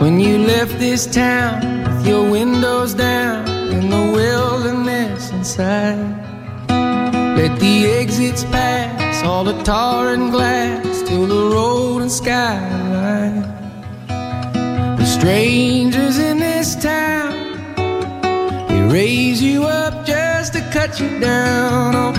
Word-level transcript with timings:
When 0.00 0.18
you 0.18 0.38
left 0.38 0.78
this 0.78 1.04
town 1.04 1.84
with 1.84 2.06
your 2.06 2.30
windows 2.30 2.94
down 2.94 3.46
in 3.68 3.90
the 3.90 4.10
wilderness 4.16 5.30
inside. 5.30 5.98
Let 7.36 7.60
the 7.60 7.86
exits 7.86 8.44
pass, 8.44 9.22
all 9.22 9.44
the 9.44 9.62
tar 9.62 10.14
and 10.14 10.30
glass, 10.30 11.02
till 11.02 11.26
the 11.26 11.54
road 11.54 12.00
and 12.00 12.10
skyline. 12.10 13.42
The 14.08 15.04
strangers 15.04 16.16
in 16.16 16.38
this 16.38 16.74
town, 16.76 17.34
they 18.68 18.82
raise 18.90 19.42
you 19.42 19.64
up 19.64 20.06
just 20.06 20.54
to 20.54 20.62
cut 20.72 20.98
you 20.98 21.20
down. 21.20 21.94
Oh, 21.94 22.12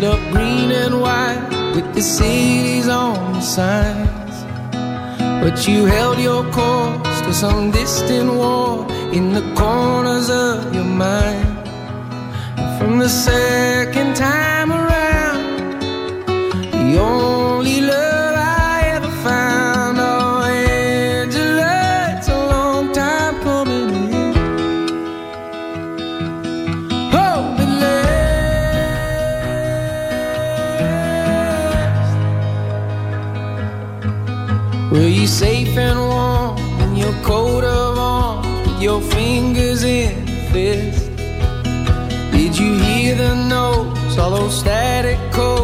lit 0.00 0.14
up 0.14 0.32
green 0.32 0.70
and 0.70 1.00
white 1.00 1.46
with 1.74 1.94
the 1.94 2.00
cities 2.00 2.88
on 2.88 3.34
the 3.34 3.40
signs. 3.40 4.36
But 5.42 5.68
you 5.68 5.84
held 5.84 6.18
your 6.18 6.42
course 6.52 7.20
to 7.22 7.34
some 7.34 7.70
distant 7.70 8.32
war 8.32 8.86
in 9.12 9.32
the 9.32 9.42
corners 9.54 10.30
of 10.30 10.74
your 10.74 10.84
mind. 10.84 11.68
And 12.56 12.78
from 12.78 12.98
the 12.98 13.08
second 13.08 14.16
time 14.16 14.72
around, 14.72 15.80
the 16.72 16.98
static 44.50 45.18
codes 45.32 45.59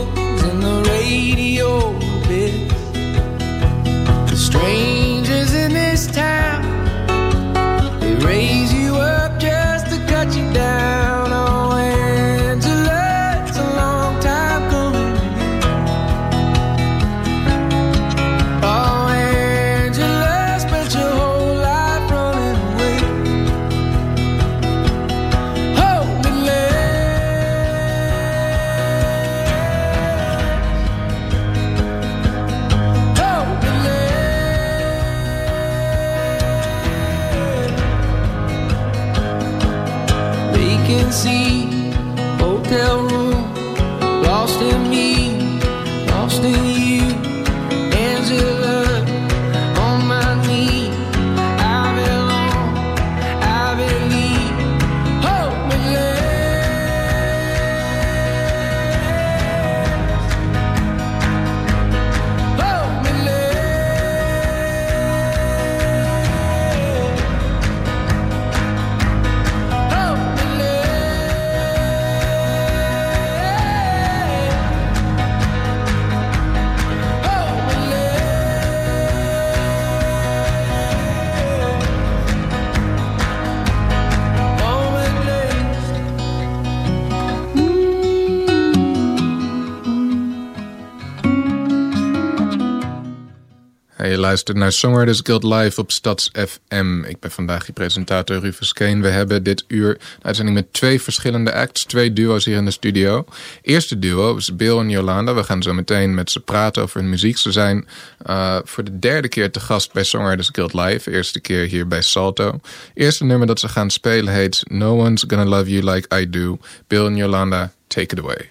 luistert 94.37 94.59
naar 94.59 94.73
Songwriters 94.73 95.21
Guild 95.23 95.45
Live 95.45 95.81
op 95.81 95.91
Stads 95.91 96.31
FM. 96.33 97.05
Ik 97.05 97.21
ben 97.21 97.31
vandaag 97.31 97.67
je 97.67 97.73
presentator 97.73 98.39
Rufus 98.39 98.73
Keen. 98.73 99.03
We 99.03 99.09
hebben 99.09 99.43
dit 99.43 99.65
uur 99.69 99.99
uitzending 100.23 100.57
met 100.57 100.73
twee 100.73 101.03
verschillende 101.03 101.53
acts. 101.53 101.85
Twee 101.85 102.13
duo's 102.13 102.45
hier 102.45 102.57
in 102.57 102.65
de 102.65 102.71
studio. 102.71 103.25
Eerste 103.63 103.99
duo 103.99 104.37
is 104.37 104.57
Bill 104.57 104.79
en 104.79 104.91
Jolanda. 104.91 105.35
We 105.35 105.45
gaan 105.45 105.63
zo 105.63 105.73
meteen 105.73 106.15
met 106.15 106.31
ze 106.31 106.41
praten 106.41 106.83
over 106.83 107.01
hun 107.01 107.11
muziek. 107.11 107.39
Ze 107.39 107.53
zijn 107.53 107.87
uh, 108.27 108.59
voor 108.65 108.85
de 108.85 108.99
derde 108.99 109.29
keer 109.29 109.51
te 109.51 109.61
gast 109.61 109.93
bij 109.93 110.05
Songwriters 110.05 110.49
Guild 110.53 110.75
Live. 110.75 111.11
Eerste 111.11 111.41
keer 111.41 111.67
hier 111.67 111.89
bij 111.89 112.03
Salto. 112.03 112.61
Eerste 112.95 113.25
nummer 113.25 113.47
dat 113.47 113.61
ze 113.61 113.69
gaan 113.69 113.91
spelen 113.91 114.35
heet 114.35 114.63
No 114.69 114.99
One's 114.99 115.25
Gonna 115.29 115.45
Love 115.45 115.71
You 115.71 115.93
Like 115.93 116.21
I 116.21 116.31
Do. 116.31 116.59
Bill 116.87 117.07
en 117.07 117.17
Jolanda, 117.17 117.73
take 117.87 118.15
it 118.15 118.19
away. 118.19 118.49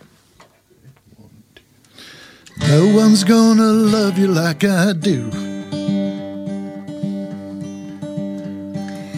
No 2.69 2.97
one's 2.97 3.23
gonna 3.23 3.71
love 3.71 4.17
you 4.17 4.27
like 4.27 4.63
I 4.63 4.93
do. 4.93 5.54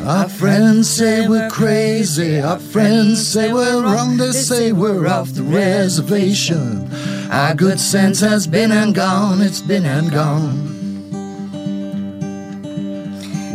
Our 0.07 0.29
friends 0.29 0.89
say 0.89 1.27
we're 1.27 1.49
crazy. 1.49 2.39
Our 2.39 2.59
friends 2.59 3.27
say 3.27 3.51
we're 3.51 3.83
wrong. 3.83 4.15
They 4.15 4.31
say 4.31 4.71
we're 4.71 5.05
off 5.05 5.33
the 5.33 5.43
reservation. 5.43 6.89
Our 7.29 7.53
good 7.53 7.77
sense 7.77 8.21
has 8.21 8.47
been 8.47 8.71
and 8.71 8.95
gone. 8.95 9.41
It's 9.41 9.59
been 9.59 9.85
and 9.85 10.09
gone. 10.09 10.67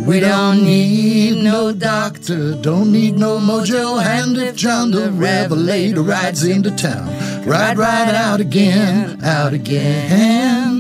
We 0.05 0.21
don't 0.21 0.63
need 0.63 1.43
no 1.43 1.73
doctor, 1.73 2.55
don't 2.61 2.93
need 2.93 3.17
no 3.17 3.39
mojo 3.39 4.03
hand 4.03 4.37
if 4.37 4.55
John 4.55 4.91
the 4.91 5.11
Revelator 5.11 6.03
rides 6.03 6.45
into 6.45 6.71
town. 6.73 7.09
Ride 7.47 7.79
right 7.79 8.13
out 8.15 8.41
again, 8.41 9.25
out 9.25 9.55
again. 9.55 10.72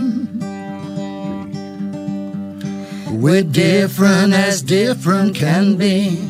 We're 3.22 3.44
different 3.44 4.33
as 4.33 4.62
different 4.62 5.37
can 5.37 5.77
be. 5.77 6.28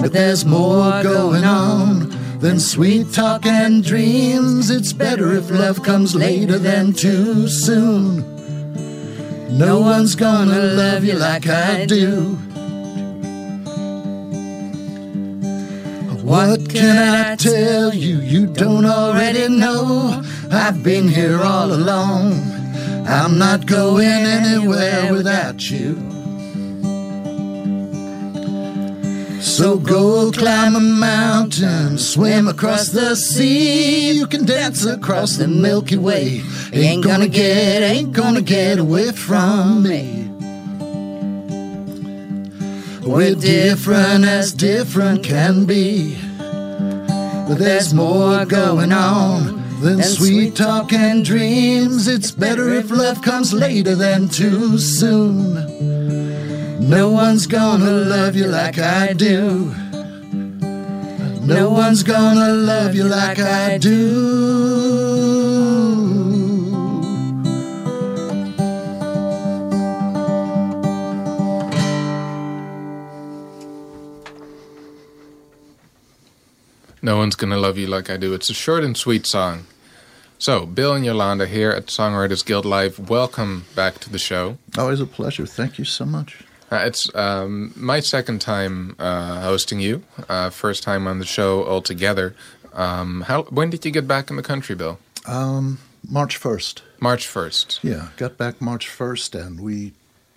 But 0.00 0.10
there's 0.14 0.46
more 0.46 1.02
going 1.02 1.44
on 1.44 2.38
than 2.38 2.58
sweet 2.58 3.12
talk 3.12 3.44
and 3.44 3.84
dreams. 3.84 4.70
It's 4.70 4.94
better 4.94 5.34
if 5.34 5.50
love 5.50 5.82
comes 5.82 6.14
later 6.14 6.58
than 6.58 6.94
too 6.94 7.46
soon. 7.46 8.24
No 9.58 9.80
one's 9.80 10.14
gonna 10.14 10.62
love 10.62 11.04
you 11.04 11.18
like 11.18 11.46
I 11.46 11.84
do. 11.84 12.36
What 16.24 16.70
can 16.70 16.96
I 16.96 17.36
tell 17.36 17.92
you 17.92 18.20
you 18.20 18.46
don't 18.46 18.86
already 18.86 19.46
know? 19.50 20.22
I've 20.50 20.82
been 20.82 21.06
here 21.06 21.42
all 21.42 21.70
along. 21.70 22.59
I'm 23.06 23.38
not 23.38 23.66
going 23.66 24.06
anywhere 24.06 25.12
without 25.12 25.70
you. 25.70 25.96
So 29.40 29.78
go 29.78 30.30
climb 30.32 30.74
a 30.74 30.80
mountain, 30.80 31.98
swim 31.98 32.48
across 32.48 32.88
the 32.88 33.14
sea. 33.14 34.12
You 34.12 34.26
can 34.26 34.44
dance 34.44 34.84
across 34.84 35.36
the 35.36 35.48
Milky 35.48 35.96
Way. 35.96 36.42
Ain't 36.72 37.04
gonna 37.04 37.28
get, 37.28 37.82
ain't 37.82 38.12
gonna 38.12 38.42
get 38.42 38.78
away 38.78 39.12
from 39.12 39.82
me. 39.82 40.30
We're 43.02 43.34
different 43.34 44.24
as 44.24 44.52
different 44.52 45.24
can 45.24 45.64
be. 45.64 46.16
But 46.38 47.54
there's 47.58 47.92
more 47.92 48.44
going 48.44 48.92
on 48.92 49.59
than 49.80 50.02
sweet 50.02 50.54
talk 50.54 50.92
and 50.92 51.24
dreams. 51.24 52.06
It's 52.06 52.30
better 52.30 52.68
if 52.70 52.90
love 52.90 53.22
comes 53.22 53.52
later 53.52 53.94
than 53.94 54.28
too 54.28 54.78
soon. 54.78 55.54
No 56.88 57.10
one's 57.10 57.46
gonna 57.46 57.90
love 57.90 58.36
you 58.36 58.46
like 58.46 58.78
I 58.78 59.12
do. 59.14 59.74
No 61.42 61.70
one's 61.70 62.02
gonna 62.02 62.52
love 62.52 62.94
you 62.94 63.04
like 63.04 63.38
I 63.38 63.78
do. 63.78 65.00
No 77.02 77.16
one's 77.16 77.34
gonna 77.34 77.56
love 77.56 77.78
you 77.78 77.86
like 77.86 78.10
I 78.10 78.18
do. 78.18 78.34
It's 78.34 78.50
a 78.50 78.54
short 78.54 78.84
and 78.84 78.94
sweet 78.96 79.26
song. 79.26 79.64
So, 80.40 80.64
Bill 80.64 80.94
and 80.94 81.04
Yolanda 81.04 81.46
here 81.46 81.70
at 81.70 81.88
Songwriters 81.88 82.42
Guild 82.42 82.64
Live. 82.64 83.10
Welcome 83.10 83.66
back 83.76 83.98
to 83.98 84.08
the 84.08 84.18
show. 84.18 84.56
Always 84.78 84.98
a 84.98 85.04
pleasure. 85.04 85.44
Thank 85.44 85.78
you 85.78 85.84
so 85.84 86.06
much. 86.06 86.42
Uh, 86.72 86.76
it's 86.76 87.14
um, 87.14 87.74
my 87.76 88.00
second 88.00 88.40
time 88.40 88.96
uh, 88.98 89.42
hosting 89.42 89.80
you. 89.80 90.02
Uh, 90.30 90.48
first 90.48 90.82
time 90.82 91.06
on 91.06 91.18
the 91.18 91.26
show 91.26 91.66
altogether. 91.66 92.34
Um, 92.72 93.20
how? 93.20 93.42
When 93.44 93.68
did 93.68 93.84
you 93.84 93.90
get 93.90 94.08
back 94.08 94.30
in 94.30 94.36
the 94.36 94.42
country, 94.42 94.74
Bill? 94.74 94.98
Um, 95.26 95.78
March 96.08 96.40
1st. 96.40 96.80
March 97.00 97.26
first. 97.26 97.78
Yeah, 97.82 98.08
got 98.16 98.38
back 98.38 98.62
March 98.62 98.88
1st 98.88 99.38
and 99.38 99.60
we 99.60 99.92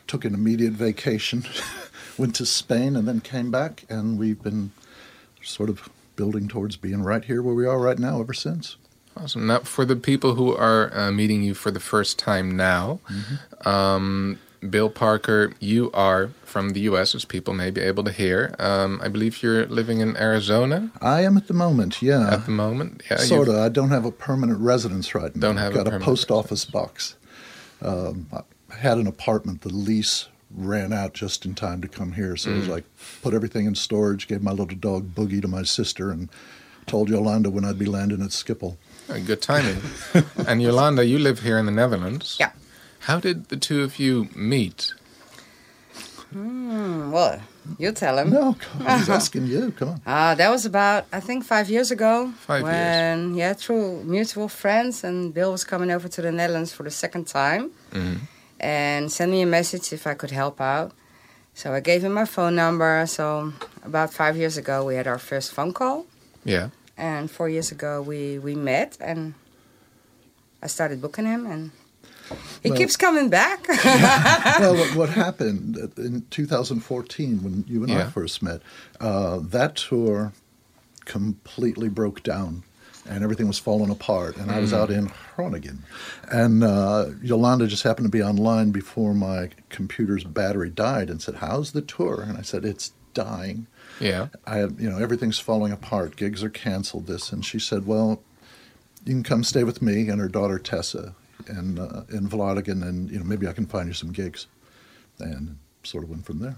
took 0.07 0.25
an 0.25 0.33
immediate 0.33 0.73
vacation, 0.73 1.45
went 2.17 2.35
to 2.35 2.45
Spain 2.45 2.97
and 2.97 3.07
then 3.07 3.21
came 3.21 3.51
back 3.51 3.85
and 3.87 4.19
we've 4.19 4.43
been 4.43 4.71
sort 5.41 5.69
of 5.69 5.87
building 6.17 6.49
towards 6.49 6.75
being 6.75 7.03
right 7.03 7.23
here 7.23 7.41
where 7.41 7.55
we 7.55 7.65
are 7.65 7.79
right 7.79 7.99
now 7.99 8.19
ever 8.19 8.33
since. 8.33 8.75
Awesome. 9.15 9.47
Now, 9.47 9.59
for 9.59 9.85
the 9.85 9.95
people 9.95 10.35
who 10.35 10.55
are 10.55 10.91
uh, 10.97 11.11
meeting 11.11 11.43
you 11.43 11.53
for 11.53 11.71
the 11.71 11.79
first 11.79 12.17
time 12.19 12.55
now, 12.57 12.99
um, 13.65 14.39
Bill 14.69 14.89
Parker, 14.89 15.53
you 15.59 15.91
are 15.93 16.29
from 16.45 16.69
the 16.71 16.81
U.S., 16.81 17.13
as 17.15 17.25
people 17.25 17.53
may 17.53 17.69
be 17.69 17.81
able 17.81 18.03
to 18.05 18.11
hear. 18.11 18.55
Um, 18.59 18.99
I 19.03 19.09
believe 19.09 19.43
you're 19.43 19.65
living 19.67 19.99
in 19.99 20.15
Arizona 20.17 20.91
I 21.01 21.21
am 21.21 21.37
at 21.37 21.47
the 21.47 21.53
moment, 21.53 22.01
yeah. 22.01 22.33
at 22.33 22.45
the 22.45 22.51
moment. 22.51 23.03
Yeah, 23.09 23.17
sort 23.17 23.49
of. 23.49 23.55
I 23.55 23.69
don't 23.69 23.89
have 23.89 24.05
a 24.05 24.11
permanent 24.11 24.59
residence 24.59 25.13
right 25.13 25.35
now. 25.35 25.39
Don't 25.41 25.57
have 25.57 25.73
a 25.73 25.77
Got 25.77 25.81
a, 25.81 25.91
permanent 25.91 26.05
post 26.05 26.31
office 26.31 26.65
box. 26.65 27.15
Um, 27.81 28.27
I 28.31 28.75
had 28.75 28.97
an 28.97 29.07
apartment. 29.07 29.61
The 29.61 29.69
lease 29.73 30.27
ran 30.55 30.93
out 30.93 31.13
just 31.13 31.45
in 31.45 31.55
time 31.55 31.81
to 31.81 31.87
come 31.87 32.13
here, 32.13 32.35
so 32.37 32.49
it 32.49 32.53
Mm. 32.53 32.59
was 32.59 32.67
like 32.69 32.83
put 33.21 33.33
everything 33.33 33.65
in 33.65 33.75
storage. 33.75 34.27
Gave 34.27 34.41
my 34.41 34.51
little 34.51 34.67
dog 34.77 35.13
Boogie 35.13 35.41
to 35.41 35.47
my 35.47 35.63
sister, 35.63 36.09
and 36.11 36.29
told 36.85 37.09
Yolanda 37.09 37.49
when 37.49 37.65
I'd 37.65 37.79
be 37.79 37.85
landing 37.85 38.21
at 38.21 38.29
Schiphol. 38.29 38.77
Good 39.07 39.41
timing. 39.41 39.81
and 40.47 40.61
Yolanda, 40.61 41.05
you 41.05 41.19
live 41.19 41.39
here 41.39 41.57
in 41.57 41.65
the 41.65 41.71
Netherlands. 41.71 42.37
Yeah. 42.39 42.51
How 43.01 43.19
did 43.19 43.49
the 43.49 43.57
two 43.57 43.83
of 43.83 43.99
you 43.99 44.27
meet? 44.35 44.93
Hmm, 46.31 47.11
Well, 47.11 47.41
you 47.77 47.91
tell 47.91 48.17
him. 48.17 48.31
No, 48.31 48.55
I 48.85 48.97
was 48.97 49.09
asking 49.19 49.45
you. 49.47 49.71
Come 49.77 49.89
on. 49.89 50.01
Uh, 50.05 50.35
that 50.35 50.49
was 50.49 50.65
about, 50.65 51.05
I 51.13 51.19
think, 51.19 51.43
five 51.45 51.69
years 51.69 51.91
ago. 51.91 52.31
Five 52.47 52.61
years. 52.63 52.73
when, 52.73 53.35
Yeah, 53.35 53.53
through 53.53 54.03
mutual 54.03 54.47
friends, 54.47 55.03
and 55.03 55.33
Bill 55.33 55.51
was 55.51 55.63
coming 55.63 55.91
over 55.91 56.07
to 56.07 56.21
the 56.21 56.31
Netherlands 56.31 56.71
for 56.73 56.83
the 56.83 56.91
second 56.91 57.27
time 57.27 57.69
Mhm. 57.91 58.17
and 58.59 59.11
sent 59.11 59.31
me 59.31 59.41
a 59.43 59.45
message 59.45 59.93
if 59.93 60.07
I 60.07 60.15
could 60.15 60.31
help 60.31 60.59
out. 60.59 60.91
So 61.53 61.73
I 61.73 61.81
gave 61.81 62.03
him 62.03 62.13
my 62.13 62.25
phone 62.25 62.55
number. 62.55 63.05
So 63.05 63.53
about 63.85 64.11
five 64.13 64.35
years 64.35 64.57
ago, 64.57 64.83
we 64.83 64.95
had 64.95 65.07
our 65.07 65.19
first 65.19 65.51
phone 65.53 65.71
call. 65.73 66.05
Yeah. 66.43 66.69
And 66.97 67.29
four 67.29 67.49
years 67.49 67.71
ago, 67.71 68.01
we, 68.01 68.37
we 68.39 68.55
met, 68.55 68.97
and 69.01 69.33
I 70.61 70.67
started 70.67 71.01
booking 71.01 71.25
him, 71.25 71.45
and 71.45 71.71
he 72.61 72.69
Well- 72.69 72.77
keeps 72.77 72.95
coming 72.95 73.29
back. 73.29 73.67
well, 74.59 74.75
what, 74.75 74.95
what 74.95 75.09
happened 75.09 75.77
in 75.97 76.25
2014 76.29 77.43
when 77.43 77.65
you 77.67 77.83
and 77.83 77.91
I 77.91 78.05
first 78.09 78.41
met? 78.43 78.61
Uh, 78.99 79.39
that 79.41 79.75
tour 79.75 80.33
completely 81.05 81.89
broke 81.89 82.23
down, 82.23 82.63
and 83.09 83.23
everything 83.23 83.47
was 83.47 83.59
falling 83.59 83.89
apart. 83.89 84.37
And 84.37 84.51
I 84.51 84.59
was 84.59 84.71
out 84.73 84.89
in 84.91 85.11
Groningen, 85.35 85.83
and 86.31 86.63
uh, 86.63 87.07
Yolanda 87.21 87.67
just 87.67 87.83
happened 87.83 88.05
to 88.05 88.11
be 88.11 88.23
online 88.23 88.71
before 88.71 89.13
my 89.13 89.49
computer's 89.69 90.23
battery 90.23 90.69
died, 90.69 91.09
and 91.09 91.21
said, 91.21 91.35
"How's 91.35 91.71
the 91.71 91.81
tour?" 91.81 92.21
And 92.21 92.37
I 92.37 92.41
said, 92.41 92.63
"It's 92.63 92.93
dying." 93.13 93.67
Yeah. 93.99 94.27
I 94.45 94.57
have, 94.57 94.79
you 94.79 94.89
know, 94.89 94.97
everything's 94.97 95.39
falling 95.39 95.71
apart. 95.71 96.15
Gigs 96.15 96.43
are 96.43 96.49
canceled. 96.49 97.07
This, 97.07 97.31
and 97.31 97.43
she 97.45 97.59
said, 97.59 97.85
"Well, 97.85 98.21
you 99.05 99.13
can 99.13 99.23
come 99.23 99.43
stay 99.43 99.63
with 99.63 99.81
me 99.81 100.09
and 100.09 100.19
her 100.19 100.27
daughter 100.27 100.57
Tessa, 100.59 101.13
and 101.47 101.79
uh, 101.79 102.03
in 102.09 102.27
Vlaardingen, 102.29 102.81
and 102.83 103.09
you 103.11 103.19
know, 103.19 103.25
maybe 103.25 103.47
I 103.47 103.53
can 103.53 103.65
find 103.65 103.87
you 103.87 103.93
some 103.93 104.11
gigs." 104.11 104.47
And 105.19 105.57
sort 105.83 106.03
of 106.03 106.09
went 106.09 106.25
from 106.25 106.39
there. 106.39 106.55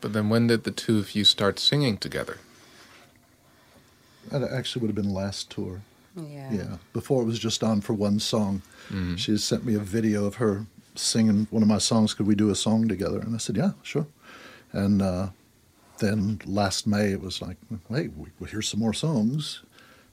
But 0.00 0.12
then 0.12 0.28
when 0.28 0.46
did 0.46 0.64
the 0.64 0.70
two 0.70 0.98
of 0.98 1.14
you 1.14 1.24
start 1.24 1.58
singing 1.58 1.96
together? 1.98 2.38
That 4.30 4.42
actually 4.42 4.80
would 4.82 4.88
have 4.88 4.96
been 5.04 5.12
last 5.14 5.50
tour. 5.50 5.82
yeah. 6.16 6.50
Yeah, 6.52 6.76
before 6.92 7.22
it 7.22 7.26
was 7.26 7.38
just 7.38 7.62
on 7.62 7.80
for 7.82 7.92
one 7.92 8.18
song. 8.18 8.62
Mhm. 8.90 9.18
She 9.18 9.36
sent 9.36 9.64
me 9.66 9.74
a 9.74 9.78
video 9.80 10.24
of 10.24 10.36
her 10.36 10.66
singing 10.94 11.46
one 11.50 11.62
of 11.62 11.68
my 11.68 11.78
songs. 11.78 12.14
Could 12.14 12.26
we 12.26 12.34
do 12.34 12.48
a 12.50 12.54
song 12.54 12.88
together? 12.88 13.18
And 13.20 13.34
I 13.34 13.38
said, 13.38 13.56
"Yeah, 13.56 13.72
sure." 13.82 14.06
And 14.72 15.02
uh, 15.02 15.28
then 15.98 16.40
last 16.46 16.86
May, 16.86 17.12
it 17.12 17.20
was 17.20 17.40
like, 17.42 17.56
"Hey, 17.88 18.08
we, 18.08 18.28
well, 18.38 18.50
here's 18.50 18.68
some 18.68 18.80
more 18.80 18.94
songs." 18.94 19.62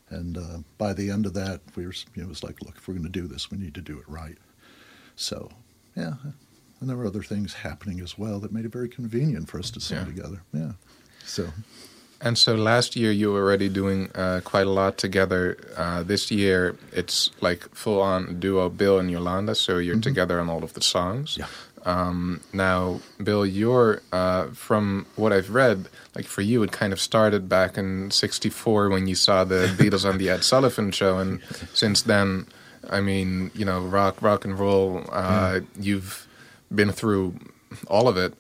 And 0.10 0.38
uh, 0.38 0.58
by 0.78 0.94
the 0.94 1.10
end 1.10 1.26
of 1.26 1.34
that, 1.34 1.62
we 1.76 1.86
were, 1.86 1.94
you 2.14 2.22
know, 2.22 2.28
it 2.28 2.30
was 2.30 2.44
like, 2.44 2.62
"Look, 2.62 2.76
if 2.78 2.88
we're 2.88 2.94
going 2.96 3.04
to 3.06 3.10
do 3.22 3.28
this, 3.28 3.50
we 3.52 3.58
need 3.58 3.74
to 3.76 3.82
do 3.82 3.98
it 3.98 4.06
right." 4.08 4.38
So, 5.16 5.50
yeah, 5.96 6.14
and 6.80 6.90
there 6.90 6.98
were 6.98 7.06
other 7.08 7.24
things 7.24 7.54
happening 7.54 8.00
as 8.02 8.18
well 8.18 8.40
that 8.40 8.52
made 8.52 8.66
it 8.66 8.72
very 8.72 8.90
convenient 8.90 9.50
for 9.50 9.60
us 9.60 9.72
to 9.72 9.80
sing 9.80 9.98
Yeah. 10.00 10.06
together. 10.06 10.42
Yeah. 10.54 10.72
So 11.26 11.50
And 12.26 12.38
so 12.38 12.56
last 12.56 12.96
year 12.96 13.12
you 13.12 13.32
were 13.34 13.42
already 13.44 13.68
doing 13.70 14.10
uh, 14.16 14.40
quite 14.46 14.66
a 14.66 14.70
lot 14.70 14.98
together. 14.98 15.58
Uh, 15.76 16.04
this 16.04 16.32
year 16.32 16.76
it's 16.94 17.32
like 17.42 17.74
full 17.76 18.02
on 18.02 18.40
duo 18.40 18.70
Bill 18.70 18.98
and 19.00 19.12
Yolanda, 19.12 19.56
so 19.56 19.78
you're 19.78 20.00
together 20.00 20.40
on 20.40 20.50
all 20.50 20.64
of 20.64 20.74
the 20.74 20.82
songs. 20.82 21.36
Yeah. 21.38 21.48
Um, 21.86 22.42
now, 22.54 23.02
Bill, 23.22 23.46
you're 23.46 24.02
uh, 24.12 24.48
from 24.54 25.06
what 25.16 25.34
I've 25.34 25.50
read, 25.50 25.90
like 26.16 26.26
for 26.26 26.42
you, 26.42 26.64
it 26.64 26.72
kind 26.72 26.94
of 26.94 27.00
started 27.00 27.50
back 27.50 27.78
in 27.78 28.10
'64 28.12 28.90
when 28.90 29.08
you 29.08 29.16
saw 29.16 29.44
the 29.44 29.68
Beatles 29.78 30.08
on 30.08 30.18
the 30.18 30.30
Ed 30.30 30.44
Sullivan 30.44 30.92
Show, 30.92 31.18
and 31.18 31.42
since 31.74 32.02
then, 32.04 32.48
I 32.90 33.02
mean, 33.02 33.52
you 33.54 33.66
know, 33.66 33.82
rock, 33.82 34.22
rock 34.22 34.46
and 34.46 34.58
roll. 34.58 35.04
Uh, 35.12 35.62
You've 35.80 36.28
been 36.74 36.92
through 36.92 37.36
all 37.88 38.08
of 38.08 38.18
it. 38.18 38.34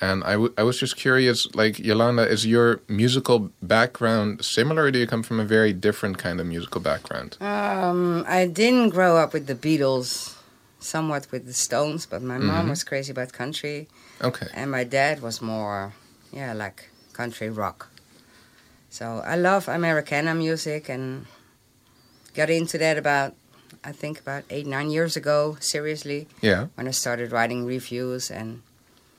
And 0.00 0.22
I, 0.22 0.32
w- 0.34 0.54
I 0.56 0.62
was 0.62 0.78
just 0.78 0.96
curious, 0.96 1.52
like 1.56 1.80
Yolanda, 1.80 2.22
is 2.28 2.46
your 2.46 2.78
musical 2.86 3.50
background 3.60 4.44
similar, 4.44 4.84
or 4.84 4.90
do 4.92 5.00
you 5.00 5.08
come 5.08 5.24
from 5.24 5.40
a 5.40 5.44
very 5.44 5.72
different 5.72 6.18
kind 6.18 6.38
of 6.40 6.46
musical 6.46 6.80
background? 6.80 7.36
Um, 7.40 8.24
I 8.28 8.46
didn't 8.46 8.90
grow 8.90 9.16
up 9.16 9.32
with 9.32 9.48
the 9.48 9.56
Beatles, 9.56 10.36
somewhat 10.80 11.30
with 11.32 11.46
the 11.46 11.52
Stones, 11.52 12.06
but 12.06 12.22
my 12.22 12.38
mom 12.38 12.66
Mhm. 12.66 12.70
was 12.70 12.84
crazy 12.84 13.10
about 13.12 13.32
country, 13.32 13.88
Okay, 14.22 14.46
and 14.54 14.70
my 14.70 14.84
dad 14.84 15.20
was 15.20 15.40
more, 15.42 15.92
yeah, 16.32 16.52
like 16.52 16.88
country 17.12 17.50
rock. 17.50 17.88
So 18.90 19.22
I 19.26 19.36
love 19.36 19.68
Americana 19.68 20.34
music 20.34 20.88
and 20.88 21.26
got 22.34 22.50
into 22.50 22.78
that 22.78 22.96
about, 22.96 23.34
I 23.84 23.92
think, 23.92 24.20
about 24.20 24.44
eight, 24.50 24.66
nine 24.66 24.90
years 24.90 25.16
ago, 25.16 25.56
seriously, 25.60 26.28
yeah, 26.40 26.66
when 26.76 26.88
I 26.88 26.92
started 26.92 27.32
writing 27.32 27.64
reviews 27.66 28.30
and 28.30 28.62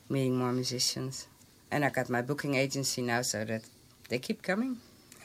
meeting 0.10 0.38
more 0.38 0.51
musicians. 0.51 1.28
And 1.72 1.86
I 1.86 1.89
got 1.89 2.10
my 2.10 2.22
booking 2.24 2.56
agency 2.56 3.01
now, 3.01 3.22
so 3.22 3.46
that 3.46 3.62
they 4.10 4.18
keep 4.18 4.42
coming. 4.42 4.78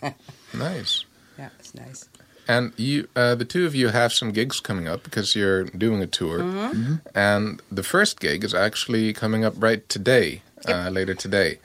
nice. 0.52 1.04
Yeah, 1.38 1.48
it's 1.58 1.74
nice. 1.74 2.04
And 2.46 2.72
you, 2.76 3.08
uh, 3.16 3.34
the 3.34 3.44
two 3.44 3.64
of 3.66 3.74
you, 3.74 3.88
have 3.88 4.12
some 4.12 4.30
gigs 4.32 4.60
coming 4.60 4.86
up 4.88 5.02
because 5.02 5.34
you're 5.34 5.64
doing 5.64 6.02
a 6.02 6.06
tour, 6.06 6.38
Mm-hmm. 6.40 6.94
and 7.14 7.62
the 7.72 7.82
first 7.82 8.20
gig 8.20 8.44
is 8.44 8.54
actually 8.54 9.12
coming 9.14 9.44
up 9.44 9.54
right 9.56 9.88
today, 9.88 10.42
uh, 10.68 10.90
later 10.90 11.14
today, 11.14 11.58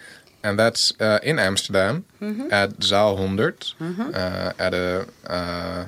and 0.43 0.57
that's 0.57 0.93
uh, 1.01 1.19
in 1.24 1.38
Amsterdam 1.39 2.05
Mm-hmm. 2.21 2.48
at 2.51 2.69
Zaal 2.79 3.17
100 3.17 3.74
uh, 3.81 4.53
at 4.57 4.74
a 4.74 5.07
uh, 5.27 5.86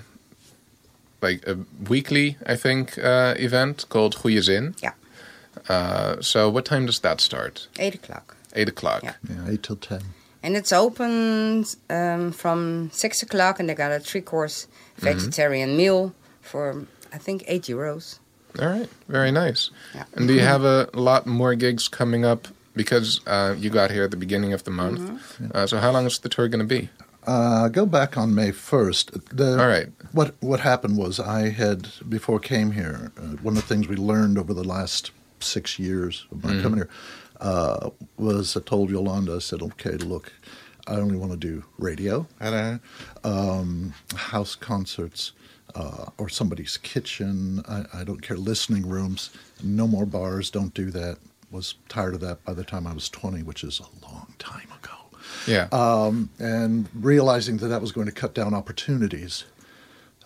like 1.22 1.48
a 1.48 1.56
weekly, 1.90 2.36
I 2.46 2.56
think, 2.56 2.98
uh, 2.98 3.36
event 3.38 3.86
called 3.90 4.16
Goeie 4.16 4.42
Zin. 4.42 4.76
Yeah. 4.82 4.94
Uh, 5.70 6.20
so, 6.22 6.50
what 6.50 6.66
time 6.66 6.86
does 6.86 7.00
that 7.02 7.22
start? 7.22 7.68
Eight 7.80 7.96
o'clock. 7.96 8.36
Eight 8.56 8.68
o'clock. 8.70 9.04
Yeah. 9.04 9.14
yeah, 9.30 9.52
eight 9.52 9.64
till 9.64 9.76
ten. 9.78 10.02
And 10.44 10.58
it's 10.58 10.72
open 10.72 11.66
um, 11.90 12.32
from 12.32 12.90
six 12.92 13.22
o'clock, 13.22 13.60
and 13.60 13.70
they 13.70 13.76
got 13.76 13.92
a 13.92 14.00
three-course 14.00 14.68
vegetarian 14.98 15.78
meal 15.78 16.14
for 16.42 16.88
I 17.14 17.18
think 17.18 17.44
eight 17.48 17.64
euros. 17.64 18.20
All 18.60 18.68
right, 18.68 18.90
very 19.08 19.32
nice. 19.32 19.70
Yeah. 19.96 20.04
And 20.16 20.28
do 20.28 20.34
you 20.34 20.42
have 20.42 20.64
a 20.64 20.90
lot 20.94 21.26
more 21.26 21.56
gigs 21.56 21.88
coming 21.88 22.26
up? 22.26 22.48
Because 22.74 23.20
uh, 23.28 23.56
you 23.58 23.70
got 23.70 23.92
here 23.92 24.06
at 24.06 24.12
the 24.12 24.18
beginning 24.18 24.54
of 24.54 24.64
the 24.64 24.72
month. 24.72 25.00
Mm-hmm. 25.00 25.48
Uh, 25.54 25.68
so 25.68 25.78
how 25.78 25.92
long 25.92 26.06
is 26.06 26.20
the 26.20 26.30
tour 26.30 26.48
going 26.48 26.66
to 26.66 26.66
be? 26.66 26.90
Uh, 27.28 27.68
go 27.68 27.86
back 27.86 28.18
on 28.18 28.34
May 28.34 28.52
1st. 28.52 29.60
All 29.60 29.68
right. 29.68 29.88
What, 30.14 30.36
what 30.40 30.62
happened 30.62 30.98
was 30.98 31.20
I 31.20 31.50
had, 31.50 31.90
before 32.08 32.40
I 32.40 32.48
came 32.48 32.72
here, 32.72 33.12
uh, 33.18 33.38
one 33.44 33.58
of 33.58 33.62
the 33.62 33.68
things 33.68 33.88
we 33.88 33.98
learned 33.98 34.38
over 34.38 34.54
the 34.54 34.64
last 34.64 35.12
six 35.42 35.78
years 35.78 36.26
of 36.32 36.44
my 36.44 36.62
coming 36.62 36.78
here 36.78 36.90
uh, 37.42 37.90
was 38.18 38.56
I 38.56 38.62
told 38.62 38.90
Yolanda, 38.90 39.36
I 39.36 39.40
said, 39.40 39.62
okay, 39.62 39.92
look, 39.92 40.32
I 40.88 40.96
only 40.96 41.18
want 41.18 41.32
to 41.32 41.38
do 41.38 41.64
radio 41.78 42.28
and 42.40 42.80
um, 43.24 43.94
house 44.16 44.56
concerts 44.56 45.34
uh, 45.76 46.06
or 46.18 46.30
somebody's 46.30 46.78
kitchen. 46.78 47.64
I, 47.68 47.86
I 47.94 48.04
don't 48.04 48.22
care. 48.22 48.38
Listening 48.38 48.88
rooms. 48.88 49.32
No 49.64 49.88
more 49.88 50.06
bars. 50.06 50.50
Don't 50.50 50.74
do 50.74 50.92
that. 50.92 51.18
Was 51.50 51.76
tired 51.90 52.14
of 52.16 52.22
that 52.22 52.44
by 52.46 52.54
the 52.54 52.64
time 52.64 52.88
I 52.88 52.94
was 52.94 53.10
20, 53.10 53.44
which 53.44 53.64
is 53.64 53.80
a 53.80 54.06
long 54.06 54.34
time 54.40 54.68
ago. 54.82 54.96
Yeah. 55.48 55.68
Um, 55.72 56.30
and 56.40 56.88
realizing 56.94 57.58
that 57.58 57.68
that 57.68 57.82
was 57.82 57.92
going 57.92 58.08
to 58.08 58.12
cut 58.12 58.34
down 58.34 58.54
opportunities, 58.54 59.46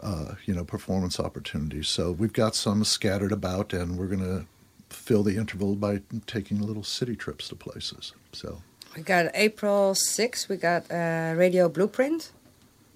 uh, 0.01 0.35
you 0.45 0.53
know, 0.53 0.63
performance 0.63 1.19
opportunities. 1.19 1.87
So 1.87 2.11
we've 2.11 2.33
got 2.33 2.55
some 2.55 2.83
scattered 2.83 3.31
about, 3.31 3.73
and 3.73 3.97
we're 3.97 4.07
going 4.07 4.19
to 4.19 4.45
fill 4.89 5.23
the 5.23 5.37
interval 5.37 5.75
by 5.75 6.01
taking 6.27 6.61
little 6.61 6.83
city 6.83 7.15
trips 7.15 7.49
to 7.49 7.55
places. 7.55 8.13
So 8.33 8.61
We 8.95 9.01
got 9.03 9.31
April 9.33 9.93
6th, 9.93 10.47
we 10.49 10.57
got 10.57 10.83
uh, 10.91 11.33
Radio 11.37 11.67
Blueprint. 11.69 12.31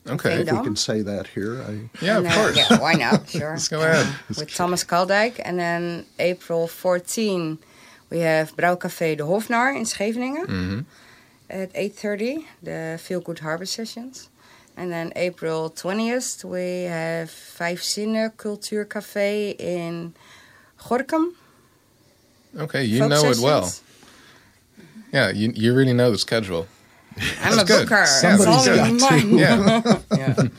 okay. 0.08 0.42
If 0.42 0.52
we 0.52 0.64
can 0.64 0.76
say 0.76 1.02
that 1.04 1.28
here, 1.36 1.62
I, 1.62 1.90
Yeah, 2.06 2.18
And, 2.18 2.28
of 2.28 2.32
uh, 2.32 2.36
course. 2.36 2.58
Yeah, 2.58 2.80
why 2.82 2.94
not? 2.94 3.30
Sure. 3.40 3.52
Let's 3.52 3.68
go 3.68 3.82
ahead. 3.82 4.08
With 4.38 4.54
Thomas 4.56 4.84
Kaldijk. 4.84 5.40
And 5.46 5.60
then 5.60 6.06
April 6.20 6.68
14, 6.68 7.58
we 8.10 8.20
have 8.20 8.56
Brouwcafé 8.56 9.18
De 9.18 9.24
Hofnar 9.24 9.76
in 9.76 9.86
Scheveningen 9.86 10.46
Mhm. 10.48 10.86
at 11.50 11.70
8.30, 11.74 12.46
the 12.64 12.98
Feel 13.02 13.20
Good 13.22 13.40
Harbor 13.40 13.66
Sessions. 13.66 14.30
And 14.78 14.92
then 14.92 15.12
April 15.16 15.70
20th, 15.70 16.44
we 16.46 16.84
have 16.88 17.30
Vijf 17.60 17.82
Zinnen 17.84 18.32
Cultuurcafé 18.38 19.56
in 19.60 20.14
Gorkum. 20.80 21.34
Okay, 22.58 22.84
you 22.84 23.00
Folk 23.00 23.10
know 23.10 23.26
it 23.30 23.38
well. 23.40 23.72
Yeah, 25.14 25.30
you, 25.32 25.52
you 25.56 25.74
really 25.74 25.94
know 25.94 26.12
the 26.12 26.18
schedule. 26.18 26.68
I'm 27.42 27.56
That's 27.56 27.58
a 27.58 27.66
good. 27.66 27.90
booker. 27.90 28.06
Somebody's 28.06 29.00
got 29.00 29.10
to. 29.10 29.28
Yeah. 29.28 29.82
yeah. 30.18 30.34
Well, 30.38 30.50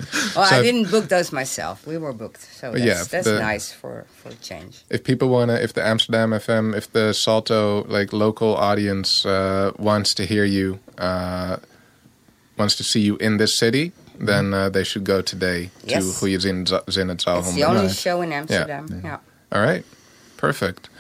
So- 0.47 0.57
I 0.57 0.63
didn't 0.63 0.91
book 0.91 1.09
those 1.09 1.33
myself. 1.33 1.87
We 1.87 1.97
were 1.97 2.13
booked, 2.13 2.43
so 2.43 2.73
that's, 2.73 2.85
yeah, 2.85 3.03
that's 3.09 3.25
the- 3.27 3.39
nice 3.39 3.73
for 3.73 4.05
for 4.17 4.31
change. 4.43 4.83
if 4.91 5.03
people 5.05 5.29
want 5.29 5.51
to, 5.51 5.63
if 5.63 5.73
the 5.73 5.83
Amsterdam 5.87 6.31
FM, 6.31 6.77
if 6.77 6.93
the 6.93 7.13
Salto 7.15 7.85
like 7.89 8.13
local 8.13 8.55
audience 8.57 9.25
uh, 9.25 9.73
wants 9.79 10.13
to 10.15 10.27
hear 10.27 10.45
you, 10.45 10.79
uh, 10.99 11.57
wants 12.59 12.75
to 12.77 12.85
see 12.85 13.01
you 13.01 13.17
in 13.19 13.39
this 13.39 13.57
city, 13.59 13.93
then 14.19 14.53
uh, 14.53 14.69
they 14.69 14.85
should 14.85 15.05
go 15.05 15.23
today 15.23 15.71
Yes. 15.85 16.05
to 16.05 16.27
Goeie 16.27 16.39
Zin, 16.41 16.67
Zin 16.91 17.09
It's 17.11 17.25
the 17.25 17.65
only 17.65 17.87
Right. 17.87 17.97
show 17.97 18.21
in 18.23 18.33
Amsterdam. 18.33 19.01
Yeah. 19.05 19.19
All 19.53 19.63
right, 19.63 19.85
perfect. 20.37 20.91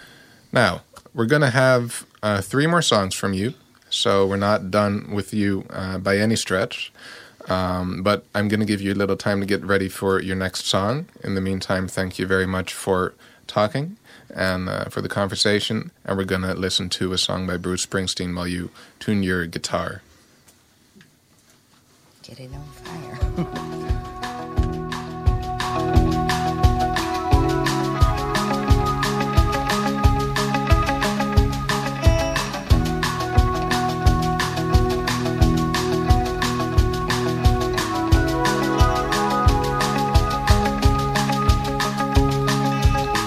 Now 0.52 0.82
we're 1.14 1.26
gonna 1.26 1.50
have 1.50 2.06
uh, 2.22 2.40
three 2.40 2.66
more 2.66 2.82
songs 2.82 3.14
from 3.14 3.32
you, 3.32 3.54
so 3.88 4.26
we're 4.26 4.36
not 4.36 4.70
done 4.70 5.12
with 5.12 5.32
you 5.32 5.66
uh, 5.70 5.98
by 5.98 6.18
any 6.18 6.36
stretch. 6.36 6.92
Um, 7.48 8.02
but 8.02 8.24
I'm 8.34 8.48
gonna 8.48 8.64
give 8.64 8.80
you 8.80 8.92
a 8.92 8.94
little 8.94 9.16
time 9.16 9.40
to 9.40 9.46
get 9.46 9.64
ready 9.64 9.88
for 9.88 10.20
your 10.20 10.36
next 10.36 10.66
song. 10.66 11.06
In 11.24 11.34
the 11.34 11.40
meantime, 11.40 11.88
thank 11.88 12.18
you 12.18 12.26
very 12.26 12.46
much 12.46 12.72
for 12.72 13.14
talking 13.46 13.96
and 14.34 14.68
uh, 14.68 14.84
for 14.84 15.00
the 15.00 15.08
conversation. 15.08 15.90
And 16.04 16.16
we're 16.16 16.24
gonna 16.24 16.54
listen 16.54 16.88
to 16.90 17.12
a 17.12 17.18
song 17.18 17.46
by 17.46 17.56
Bruce 17.56 17.86
Springsteen 17.86 18.36
while 18.36 18.46
you 18.46 18.70
tune 18.98 19.22
your 19.22 19.46
guitar. 19.46 20.02
Get 22.22 22.40
it 22.40 22.50
on 22.54 22.64
fire. 22.64 23.76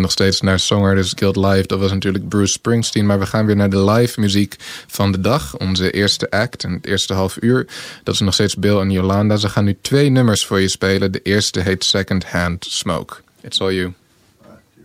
Nog 0.00 0.10
steeds 0.10 0.40
naar 0.40 0.58
Songwriters 0.58 1.12
Guild 1.16 1.36
Live. 1.36 1.66
Dat 1.66 1.78
was 1.78 1.92
natuurlijk 1.92 2.28
Bruce 2.28 2.52
Springsteen. 2.52 3.06
Maar 3.06 3.18
we 3.18 3.26
gaan 3.26 3.46
weer 3.46 3.56
naar 3.56 3.70
de 3.70 3.84
live 3.84 4.20
muziek 4.20 4.56
van 4.86 5.12
de 5.12 5.20
dag. 5.20 5.56
Onze 5.56 5.90
eerste 5.90 6.30
act 6.30 6.64
en 6.64 6.72
het 6.72 6.86
eerste 6.86 7.14
half 7.14 7.36
uur. 7.40 7.66
Dat 8.02 8.14
is 8.14 8.20
nog 8.20 8.34
steeds 8.34 8.56
Bill 8.56 8.78
en 8.78 8.90
Jolanda. 8.90 9.36
Ze 9.36 9.48
gaan 9.48 9.64
nu 9.64 9.76
twee 9.80 10.10
nummers 10.10 10.46
voor 10.46 10.60
je 10.60 10.68
spelen. 10.68 11.12
De 11.12 11.22
eerste 11.22 11.60
heet 11.60 11.84
Second 11.84 12.24
Hand 12.24 12.66
Smoke. 12.68 13.16
It's 13.40 13.60
all 13.60 13.74
you. 13.74 13.92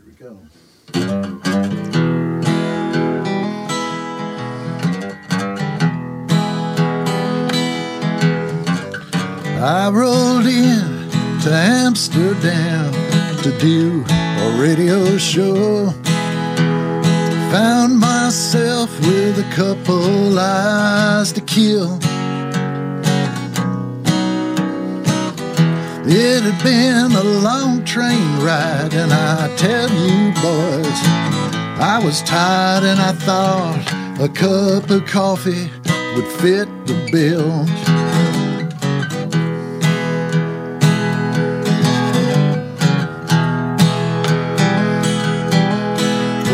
we 0.05 0.13
go. 0.19 0.37
I 9.61 9.89
rolled 9.89 10.45
in 10.45 11.09
to 11.41 11.51
Amsterdam 11.53 12.93
to 13.43 13.51
do 13.57 14.18
radio 14.57 15.17
show. 15.17 15.89
Found 17.51 17.99
myself 17.99 18.89
with 19.01 19.39
a 19.39 19.49
couple 19.55 20.37
eyes 20.37 21.31
to 21.33 21.41
kill. 21.41 21.99
It 26.11 26.41
had 26.41 26.63
been 26.63 27.11
a 27.11 27.23
long 27.23 27.85
train 27.85 28.39
ride, 28.39 28.93
and 28.93 29.11
I 29.13 29.55
tell 29.57 29.89
you, 29.89 30.31
boys, 30.41 30.99
I 31.79 32.01
was 32.03 32.21
tired 32.23 32.83
and 32.83 32.99
I 32.99 33.13
thought 33.13 34.19
a 34.19 34.27
cup 34.27 34.89
of 34.89 35.05
coffee 35.05 35.69
would 36.15 36.27
fit 36.41 36.67
the 36.87 37.09
bill. 37.11 37.98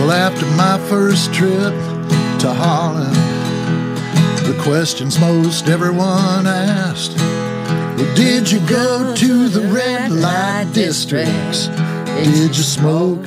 Well, 0.05 0.13
after 0.13 0.45
my 0.51 0.77
first 0.87 1.33
trip 1.33 1.73
to 2.41 2.53
Holland, 2.53 3.15
the 4.45 4.55
questions 4.61 5.19
most 5.19 5.67
everyone 5.67 6.45
asked 6.45 7.17
well, 7.17 8.15
Did 8.15 8.51
you 8.51 8.59
go 8.67 9.15
to 9.15 9.49
the 9.49 9.61
red 9.61 10.11
light 10.11 10.69
districts? 10.73 11.69
Did 12.05 12.55
you 12.55 12.61
smoke 12.61 13.25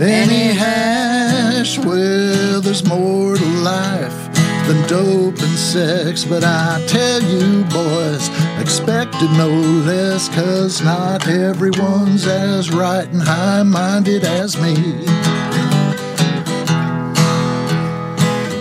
any 0.00 0.54
hash? 0.54 1.76
Well, 1.76 2.62
there's 2.62 2.86
more 2.88 3.36
to 3.36 3.46
life 3.60 4.34
than 4.66 4.88
dope 4.88 5.38
and 5.38 5.58
sex. 5.58 6.24
But 6.24 6.44
I 6.44 6.82
tell 6.88 7.22
you, 7.22 7.62
boys, 7.64 8.30
expected 8.58 9.30
no 9.32 9.50
less, 9.50 10.30
cause 10.30 10.80
not 10.80 11.28
everyone's 11.28 12.26
as 12.26 12.70
right 12.70 13.06
and 13.06 13.20
high 13.20 13.64
minded 13.64 14.24
as 14.24 14.58
me. 14.58 15.04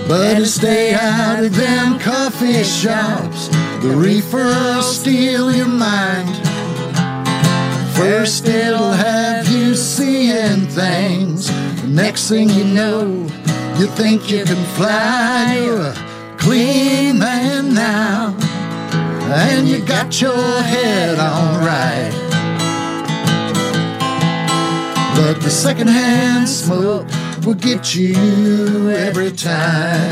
Better 0.09 0.45
stay 0.45 0.95
out 0.95 1.43
of 1.43 1.55
them 1.55 1.99
coffee 1.99 2.63
shops. 2.63 3.47
The 3.83 3.93
reefer'll 3.95 4.81
steal 4.81 5.55
your 5.55 5.67
mind. 5.67 6.35
First 7.95 8.47
it'll 8.47 8.91
have 8.91 9.47
you 9.49 9.75
seeing 9.75 10.65
things. 10.65 11.51
Next 11.85 12.27
thing 12.27 12.49
you 12.49 12.63
know, 12.63 13.05
you 13.77 13.85
think 13.85 14.31
you 14.31 14.45
can 14.45 14.65
fly. 14.73 15.61
You're 15.63 15.79
a 15.79 16.35
clean 16.39 17.19
man 17.19 17.75
now. 17.75 18.35
And 19.31 19.67
you 19.67 19.85
got 19.85 20.19
your 20.19 20.63
head 20.63 21.19
on 21.19 21.63
right. 21.63 22.11
But 25.15 25.39
the 25.43 25.51
secondhand 25.51 26.49
smoke 26.49 27.05
will 27.45 27.53
get 27.53 27.95
you 27.95 28.89
every 28.89 29.31
time. 29.31 30.11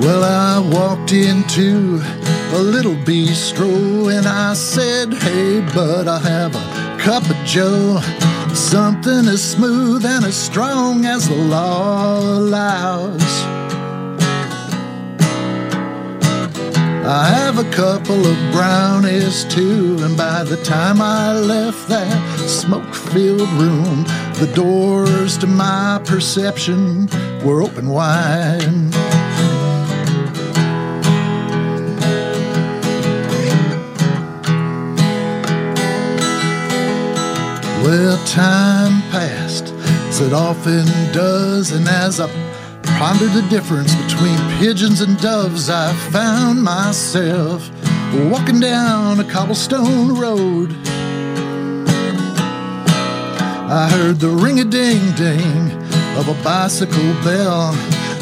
Well, 0.00 0.24
I 0.24 0.58
walked 0.58 1.12
into 1.12 2.00
a 2.52 2.58
little 2.58 2.96
bistro 2.96 4.12
and 4.12 4.26
I 4.26 4.54
said, 4.54 5.14
Hey, 5.14 5.60
bud, 5.74 6.08
I 6.08 6.18
have 6.18 6.54
a 6.54 6.98
cup 7.00 7.28
of 7.30 7.36
Joe. 7.44 8.00
Something 8.54 9.26
as 9.28 9.42
smooth 9.42 10.04
and 10.04 10.24
as 10.24 10.36
strong 10.36 11.06
as 11.06 11.28
the 11.28 11.36
law 11.36 12.20
allows. 12.20 13.51
I 17.04 17.24
have 17.24 17.58
a 17.58 17.68
couple 17.72 18.24
of 18.24 18.52
brownies 18.52 19.42
too, 19.44 19.98
and 20.02 20.16
by 20.16 20.44
the 20.44 20.56
time 20.58 21.02
I 21.02 21.32
left 21.32 21.88
that 21.88 22.38
smoke 22.48 22.94
filled 22.94 23.48
room, 23.54 24.04
the 24.38 24.48
doors 24.54 25.36
to 25.38 25.48
my 25.48 26.00
perception 26.04 27.08
were 27.44 27.60
open 27.60 27.88
wide. 27.88 28.62
Well, 37.82 38.24
time 38.26 39.02
passed, 39.10 39.74
as 40.08 40.20
it 40.20 40.32
often 40.32 40.86
does, 41.12 41.72
and 41.72 41.88
as 41.88 42.20
I 42.20 42.41
pondered 43.02 43.32
the 43.32 43.42
difference 43.50 43.92
between 43.96 44.38
pigeons 44.60 45.00
and 45.00 45.20
doves, 45.20 45.68
I 45.68 45.92
found 46.12 46.62
myself 46.62 47.68
walking 48.30 48.60
down 48.60 49.18
a 49.18 49.24
cobblestone 49.24 50.16
road. 50.16 50.70
I 53.68 53.88
heard 53.90 54.20
the 54.20 54.28
ring 54.28 54.60
a 54.60 54.64
ding 54.64 55.02
ding 55.16 55.72
of 56.16 56.28
a 56.28 56.44
bicycle 56.44 57.12
bell, 57.24 57.74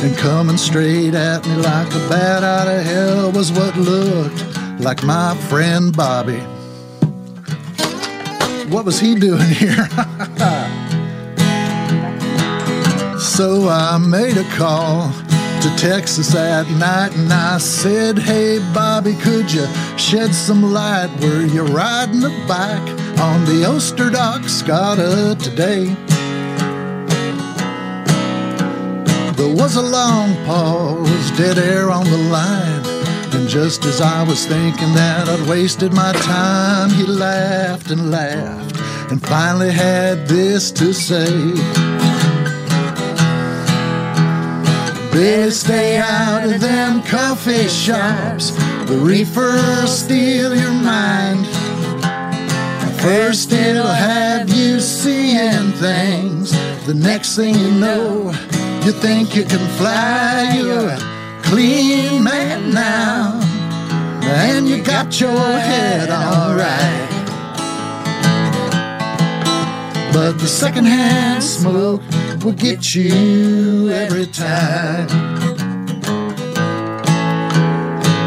and 0.03 0.16
coming 0.16 0.57
straight 0.57 1.14
at 1.14 1.47
me 1.47 1.57
like 1.57 1.88
a 1.88 2.09
bat 2.09 2.43
out 2.43 2.66
of 2.66 2.83
hell 2.83 3.33
was 3.33 3.53
what 3.53 3.77
looked 3.77 4.43
like 4.81 5.03
my 5.03 5.37
friend 5.51 5.95
Bobby. 5.95 6.40
What 8.73 8.87
was 8.87 8.99
he 8.99 9.14
doing 9.14 9.51
here? 9.51 9.87
So 13.20 13.68
I 13.68 13.98
made 13.98 14.38
a 14.38 14.44
call 14.56 15.12
to 15.12 15.76
Texas 15.76 16.28
that 16.28 16.66
night 16.70 17.14
and 17.14 17.30
I 17.30 17.59
said, 17.59 18.18
Hey 18.18 18.59
Bobby, 18.72 19.14
could 19.14 19.52
you 19.52 19.66
shed 19.98 20.35
some 20.35 20.72
light? 20.72 21.11
Were 21.20 21.42
you 21.42 21.64
riding 21.64 22.24
a 22.24 22.30
bike 22.48 22.88
on 23.20 23.44
the 23.44 23.66
Osterdox 23.68 24.66
uh, 24.66 25.35
today? 25.35 25.94
There 29.35 29.54
was 29.54 29.76
a 29.76 29.83
long 29.83 30.35
pause, 30.46 31.30
dead 31.33 31.59
air 31.59 31.90
on 31.90 32.06
the 32.06 32.16
line. 32.16 32.87
And 33.35 33.46
just 33.46 33.85
as 33.85 34.00
I 34.00 34.22
was 34.22 34.46
thinking 34.46 34.94
that 34.94 35.28
I'd 35.28 35.46
wasted 35.46 35.92
my 35.92 36.12
time, 36.12 36.88
he 36.88 37.04
laughed 37.04 37.90
and 37.90 38.11
laughed 38.11 38.80
and 39.11 39.20
finally 39.26 39.72
had 39.72 40.26
this 40.26 40.70
to 40.72 40.94
say. 40.94 41.89
Better 45.12 45.51
stay 45.51 45.96
out 45.96 46.44
of 46.44 46.61
them 46.61 47.03
coffee 47.03 47.68
shops. 47.68 48.53
The 48.88 48.96
reefer'll 48.96 49.87
steal 49.87 50.57
your 50.57 50.73
mind. 50.73 51.46
First 53.01 53.51
it'll 53.53 53.87
have 53.87 54.51
you 54.51 54.79
seeing 54.79 55.73
things. 55.73 56.53
The 56.85 56.92
next 56.94 57.35
thing 57.35 57.55
you 57.55 57.70
know, 57.73 58.31
you 58.85 58.92
think 58.92 59.35
you 59.35 59.44
can 59.44 59.66
fly. 59.79 60.53
You're 60.55 60.88
a 60.88 61.40
clean 61.42 62.23
man 62.23 62.75
now. 62.75 63.40
And 64.23 64.68
you 64.68 64.83
got 64.83 65.18
your 65.18 65.31
head 65.31 66.11
all 66.11 66.55
right. 66.55 67.09
But 70.12 70.33
the 70.33 70.46
secondhand 70.46 71.42
smoke 71.42 72.03
will 72.44 72.53
get 72.53 72.94
you 72.94 73.90
every 73.90 74.26
time. 74.26 75.07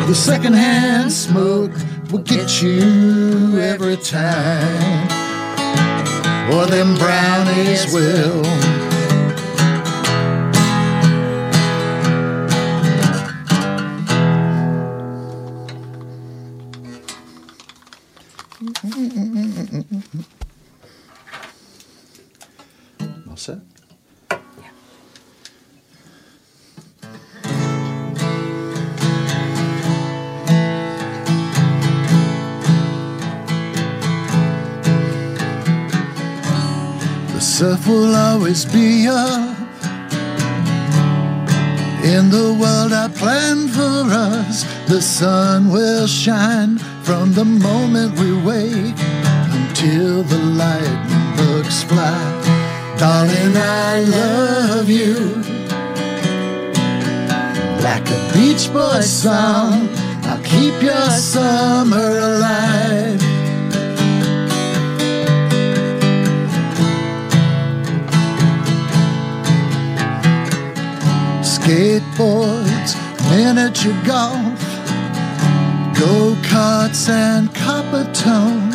The 0.08 0.14
secondhand 0.14 1.12
smoke 1.12 1.72
will 2.12 2.20
get 2.20 2.62
you 2.62 3.60
every 3.60 3.98
time. 3.98 5.10
Or 6.54 6.68
them 6.68 6.96
brownies 6.96 7.92
will. 7.92 8.44
All 23.28 23.36
set? 23.38 23.73
Surf 37.64 37.88
will 37.88 38.14
always 38.14 38.66
be 38.66 39.08
up 39.08 39.58
in 42.14 42.24
the 42.30 42.50
world 42.62 42.92
I 42.92 43.08
planned 43.22 43.72
for 43.72 44.00
us. 44.32 44.66
The 44.90 45.02
sun 45.02 45.72
will 45.72 46.06
shine 46.06 46.78
from 47.08 47.32
the 47.32 47.46
moment 47.46 48.20
we 48.20 48.32
wake 48.50 49.00
until 49.58 50.24
the 50.24 50.42
lightning 50.62 51.28
bugs 51.38 51.84
fly. 51.84 52.24
Darling, 52.98 53.56
I 53.56 53.94
love 54.20 54.90
you 54.90 55.16
like 57.88 58.06
a 58.18 58.20
Beach 58.34 58.66
Boy 58.74 59.00
song. 59.00 59.88
I'll 60.30 60.44
keep 60.44 60.76
your 60.82 61.10
summer 61.12 62.10
alive. 62.30 63.23
Skateboards, 71.64 72.92
miniature 73.30 73.96
golf, 74.04 74.60
go 75.98 76.36
karts, 76.44 77.08
and 77.08 77.48
Coppertone. 77.56 78.74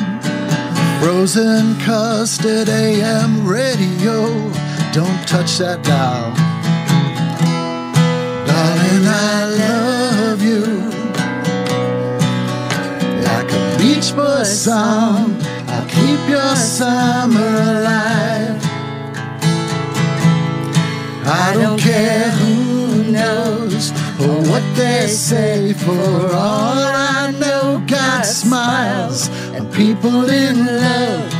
Frozen 0.98 1.78
custard 1.80 2.70
AM 2.70 3.46
radio. 3.46 4.24
Don't 4.94 5.20
touch 5.28 5.58
that 5.58 5.82
dial. 5.84 6.32
Darling, 8.46 9.06
I 9.06 9.44
love 9.64 10.42
you. 10.42 10.64
Like 13.22 13.52
a 13.52 13.76
beach 13.76 14.16
boy 14.16 14.44
song, 14.44 15.36
I'll 15.68 15.86
keep 15.90 16.26
your 16.26 16.56
summer 16.56 17.52
alive. 17.76 18.68
I 21.30 21.52
don't 21.52 21.78
care 21.78 22.30
who 22.30 22.47
knows 23.12 23.90
what 24.50 24.62
they 24.76 25.06
say, 25.08 25.72
for 25.72 26.32
all 26.34 26.78
I 26.78 27.32
know, 27.38 27.82
God 27.86 28.22
smiles 28.24 29.28
and 29.54 29.72
people 29.72 30.28
in 30.28 30.66
love. 30.66 31.37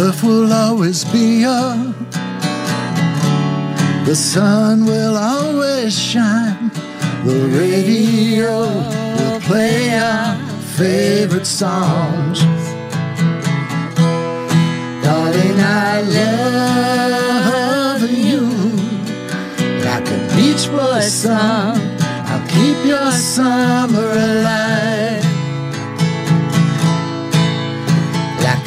Surf 0.00 0.24
will 0.24 0.50
always 0.50 1.04
be 1.12 1.44
up. 1.44 1.94
The 4.06 4.16
sun 4.16 4.86
will 4.86 5.14
always 5.14 5.92
shine. 5.92 6.70
The 7.26 7.38
radio 7.60 8.60
will 9.18 9.40
play 9.40 9.98
our 9.98 10.38
favorite 10.78 11.44
songs. 11.44 12.40
Darling, 15.04 15.60
I 15.60 16.00
love 17.50 18.02
you. 18.10 18.40
Like 19.84 20.08
a 20.08 20.18
beach 20.34 20.64
boy 20.70 21.02
song, 21.02 21.76
I'll 22.30 22.46
keep 22.48 22.86
your 22.86 23.12
summer 23.12 24.12
alive. 24.12 24.59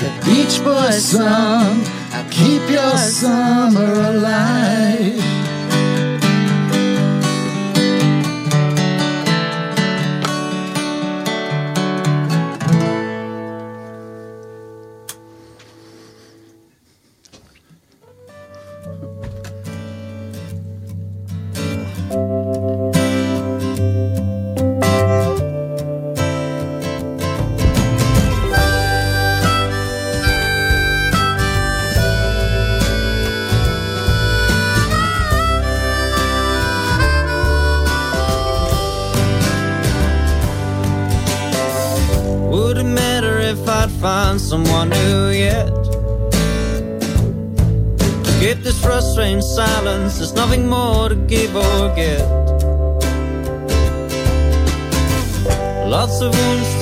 A 0.05 0.25
beach 0.25 0.61
boy 0.65 0.91
song, 0.91 1.81
I'll 2.11 2.29
keep 2.29 2.69
your 2.69 2.97
summer 2.97 3.93
alive. 3.93 5.32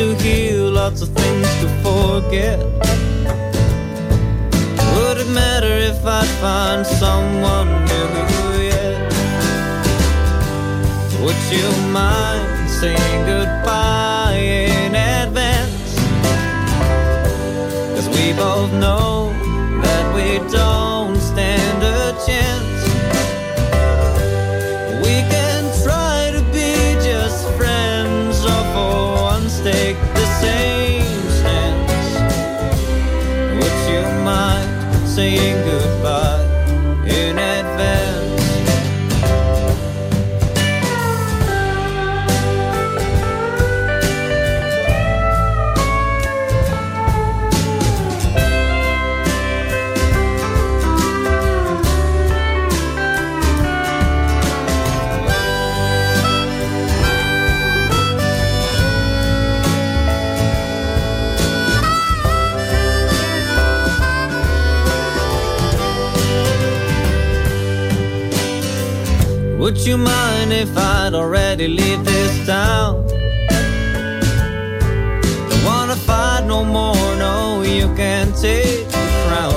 To 0.02 0.16
heal, 0.16 0.72
lots 0.72 1.04
of 1.04 1.10
things 1.10 1.48
to 1.62 1.68
forget. 1.84 2.58
Would 4.94 5.18
it 5.24 5.32
matter 5.42 5.74
if 5.92 6.04
I'd 6.04 6.32
find 6.42 6.84
someone 6.88 7.70
new 7.92 8.64
yet? 8.74 8.98
Would 11.22 11.42
you 11.56 11.70
mind 11.92 12.68
saying 12.80 13.26
goodbye 13.28 14.11
Would 69.82 69.88
you 69.88 69.98
mind 69.98 70.54
if 70.54 70.78
I'd 70.78 71.16
already 71.16 71.68
leave 71.68 72.06
this 72.06 72.46
town? 72.46 73.08
Don't 75.50 75.66
wanna 75.66 75.96
fight 75.96 76.46
no 76.46 76.64
more, 76.64 77.16
no, 77.16 77.64
you 77.64 77.88
can't 77.96 78.30
take 78.38 78.88
the 78.90 79.08
crown. 79.26 79.56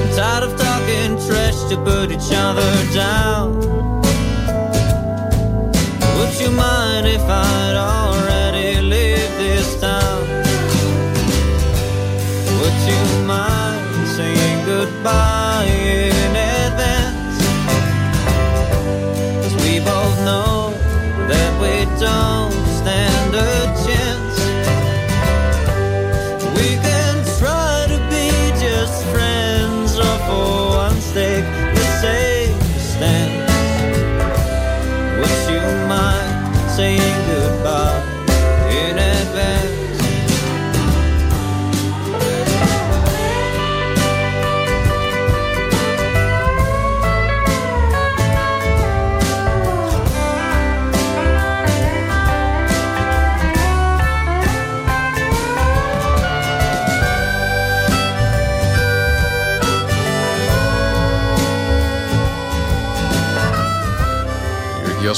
I'm 0.00 0.10
Tired 0.16 0.42
of 0.42 0.58
talking 0.58 1.16
trash 1.28 1.58
to 1.70 1.76
put 1.84 2.10
each 2.10 2.32
other 2.32 2.68
down. 2.92 3.60
Would 6.16 6.34
you 6.40 6.50
mind 6.50 7.06
if 7.06 7.22
I'd 7.22 7.75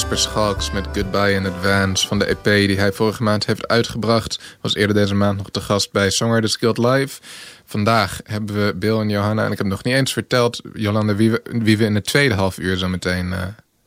Jasper 0.09 0.31
Schalks 0.31 0.71
met 0.71 0.87
Goodbye 0.92 1.33
in 1.33 1.47
Advance 1.47 2.07
van 2.07 2.18
de 2.18 2.25
EP 2.25 2.44
die 2.44 2.79
hij 2.79 2.92
vorige 2.92 3.23
maand 3.23 3.47
heeft 3.47 3.68
uitgebracht. 3.68 4.40
Was 4.61 4.75
eerder 4.75 4.97
deze 4.97 5.14
maand 5.14 5.37
nog 5.37 5.51
te 5.51 5.61
gast 5.61 5.92
bij 5.92 6.11
Songwriters 6.11 6.57
Guild 6.57 6.79
Live. 6.79 7.21
Vandaag 7.64 8.21
hebben 8.25 8.66
we 8.66 8.75
Bill 8.75 8.99
en 8.99 9.09
Johanna, 9.09 9.44
en 9.44 9.53
ik 9.53 9.59
heb 9.59 9.66
nog 9.66 9.85
niet 9.85 9.94
eens 9.94 10.12
verteld, 10.12 10.61
Jolanda, 10.75 11.14
wie 11.14 11.77
we, 11.77 11.85
in 11.85 11.94
het 11.94 12.05
tweede 12.05 12.35
half 12.35 12.59
uur 12.59 12.77
zo 12.77 12.88
meteen 12.88 13.33
eh, 13.33 13.42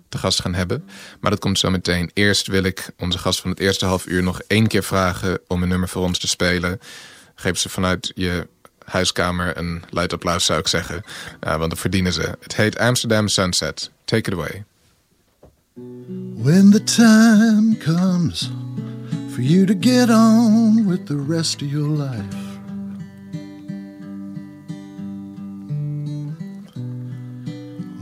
te 0.10 0.18
gast 0.18 0.42
gaan 0.42 0.54
hebben. 0.54 0.90
Maar 1.20 1.32
dat 1.32 1.40
komt 1.40 1.60
zo 1.60 1.70
meteen. 1.70 2.12
Eerst 2.14 2.48
wil 2.48 2.64
ik 2.64 2.90
onze 2.98 3.18
gast 3.18 3.42
van 3.42 3.50
het 3.50 3.60
eerste 3.60 3.86
half 3.86 4.06
uur 4.06 4.24
nog 4.24 4.42
één 4.48 4.68
keer 4.68 4.84
vragen 4.84 5.40
om 5.48 5.64
een 5.64 5.70
nummer 5.70 5.90
voor 5.90 6.04
ons 6.04 6.20
te 6.20 6.28
spelen. 6.28 6.80
Geef 7.36 7.58
ze 7.58 7.70
vanuit 7.70 8.12
je 8.16 8.48
huiskamer 8.86 9.58
een 9.58 9.84
luid 9.90 10.14
applaus 10.14 10.46
zou 10.46 10.60
ik 10.60 10.68
zeggen. 10.68 11.04
Want 11.40 11.70
dat 11.70 11.80
verdienen 11.80 12.14
ze. 12.14 12.38
Het 12.40 12.56
heet 12.56 12.78
Amsterdam 12.78 13.28
Sunset. 13.28 13.92
Take 14.06 14.32
it 14.32 14.34
away. 14.34 14.64
When 15.78 16.72
the 16.72 16.82
time 16.82 17.78
comes 17.78 18.50
for 19.34 19.42
you 19.42 19.66
to 19.66 19.74
get 19.74 20.10
on 20.10 20.86
with 20.86 21.08
the 21.08 21.16
rest 21.16 21.62
of 21.62 21.72
your 21.72 21.88
life. 21.88 22.36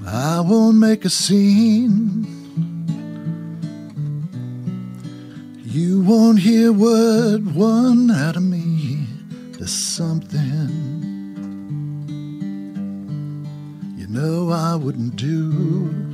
I 0.08 0.40
won't 0.40 0.78
make 0.78 1.06
a 1.06 1.12
scene. 1.12 2.26
You 5.64 6.02
won't 6.02 6.40
hear 6.40 6.74
word 6.74 7.54
one 7.54 8.10
out 8.10 8.36
of 8.36 8.42
me. 8.42 9.06
There's 9.52 9.72
something 9.72 10.70
you 13.96 14.08
know 14.08 14.50
I 14.50 14.76
wouldn't 14.76 15.16
do. 15.18 16.09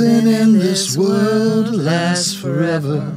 Nothing 0.00 0.32
in 0.32 0.58
this 0.58 0.96
world 0.96 1.74
lasts 1.74 2.34
forever. 2.34 3.14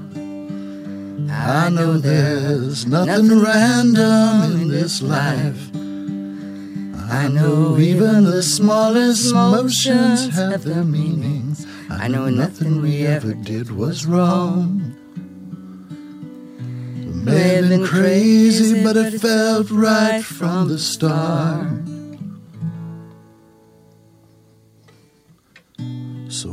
I 1.29 1.69
know 1.69 1.97
there's 1.97 2.85
nothing 2.85 3.41
random 3.41 4.61
in 4.61 4.67
this 4.67 5.01
life. 5.01 5.69
I 7.09 7.29
know 7.29 7.77
even 7.77 8.25
the 8.25 8.43
smallest 8.43 9.33
motions 9.33 10.35
have 10.35 10.63
their 10.63 10.83
meanings. 10.83 11.65
I 11.89 12.09
know 12.09 12.29
nothing 12.29 12.81
we 12.81 13.05
ever 13.05 13.33
did 13.33 13.71
was 13.71 14.05
wrong. 14.05 14.95
We 16.57 17.31
may 17.31 17.55
have 17.55 17.69
been 17.69 17.85
crazy, 17.85 18.83
but 18.83 18.97
it 18.97 19.21
felt 19.21 19.69
right 19.71 20.23
from 20.23 20.67
the 20.67 20.79
start. 20.79 21.92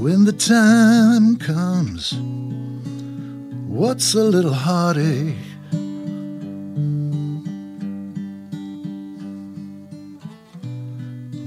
When 0.00 0.24
the 0.24 0.32
time 0.32 1.36
comes, 1.36 2.14
what's 3.68 4.14
a 4.14 4.24
little 4.24 4.54
heartache? 4.54 5.36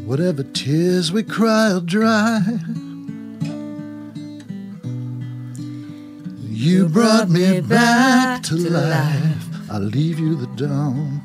Whatever 0.05 0.43
tears 0.43 1.11
we 1.11 1.23
cry 1.23 1.73
will 1.73 1.81
dry. 1.81 2.41
You 6.47 6.87
brought 6.89 7.29
me 7.29 7.59
back 7.59 8.43
to 8.43 8.55
life. 8.55 9.47
I'll 9.71 9.79
leave 9.79 10.19
you 10.19 10.35
the 10.35 10.45
dawn. 10.55 11.21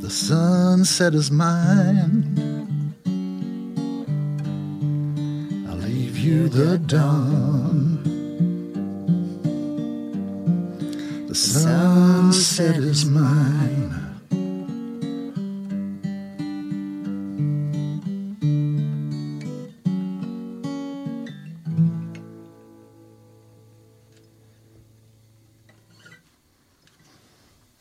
The 0.00 0.10
sunset 0.10 1.12
is 1.12 1.32
mine. 1.32 2.39
You 6.30 6.48
the 6.48 6.78
dawn. 6.78 8.04
The 11.26 11.34
sunset 11.34 12.76
is 12.76 13.04
mine. 13.04 13.96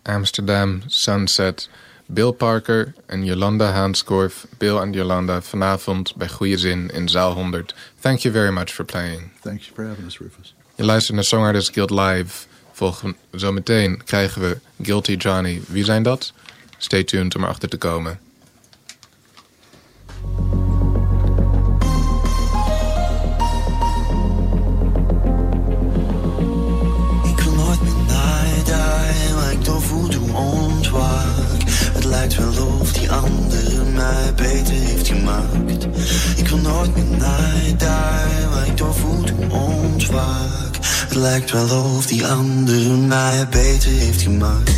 Amsterdam 0.08 0.86
Sunset. 0.90 1.68
Bill 2.12 2.32
Parker 2.32 2.94
en 3.06 3.26
Jolanda 3.26 3.72
Haanskorf. 3.72 4.48
Bill 4.58 4.78
en 4.78 4.92
Jolanda 4.92 5.42
vanavond 5.42 6.16
bij 6.16 6.30
Goede 6.30 6.58
Zin 6.58 6.90
in 6.90 7.10
zaal 7.10 7.34
100. 7.34 7.76
Thank 8.00 8.20
you 8.20 8.34
very 8.34 8.52
much 8.52 8.70
for 8.70 8.86
playing. 8.86 9.32
Thank 9.42 9.60
you 9.62 9.72
for 9.76 9.86
having 9.86 10.08
us, 10.08 10.18
Rufus. 10.18 10.56
Je 10.76 10.84
luistert 10.84 11.16
naar 11.16 11.24
Songwriters 11.24 11.70
Guild 11.70 11.90
Live. 11.90 12.48
Volgen, 12.72 13.16
zometeen 13.32 14.04
krijgen 14.04 14.42
we 14.42 14.58
Guilty 14.82 15.12
Johnny. 15.12 15.62
Wie 15.68 15.84
zijn 15.84 16.04
dat? 16.04 16.34
Stay 16.78 17.04
tuned 17.04 17.36
om 17.36 17.44
erachter 17.44 17.70
te 17.70 17.78
komen. 17.78 18.20
Lijkt 32.30 32.56
wel 32.56 32.68
of 32.80 32.94
die 32.94 33.12
andere 33.12 33.84
mij 33.84 34.34
beter 34.36 34.74
heeft 34.74 35.08
gemaakt. 35.08 35.88
Ik 36.36 36.48
wil 36.48 36.58
nooit 36.58 36.96
meer 36.96 37.18
naar 37.18 37.78
daar 37.78 38.50
waar 38.52 38.68
ik 38.68 38.78
door 38.78 38.96
voel 38.96 39.24
hoe 39.36 39.50
ontwaak. 39.50 40.78
Het 40.82 41.16
lijkt 41.16 41.52
wel 41.52 41.84
of 41.98 42.06
die 42.06 42.28
andere 42.28 42.98
mij 42.98 43.48
beter 43.50 43.92
heeft 43.92 44.22
gemaakt. 44.22 44.72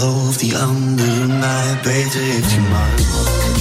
Lijkt 0.00 0.14
wel 0.14 0.26
of 0.28 0.36
die 0.36 0.56
andere 0.56 1.26
mij 1.26 1.78
beter 1.82 2.20
heeft 2.20 2.52
gemaakt. 2.52 3.59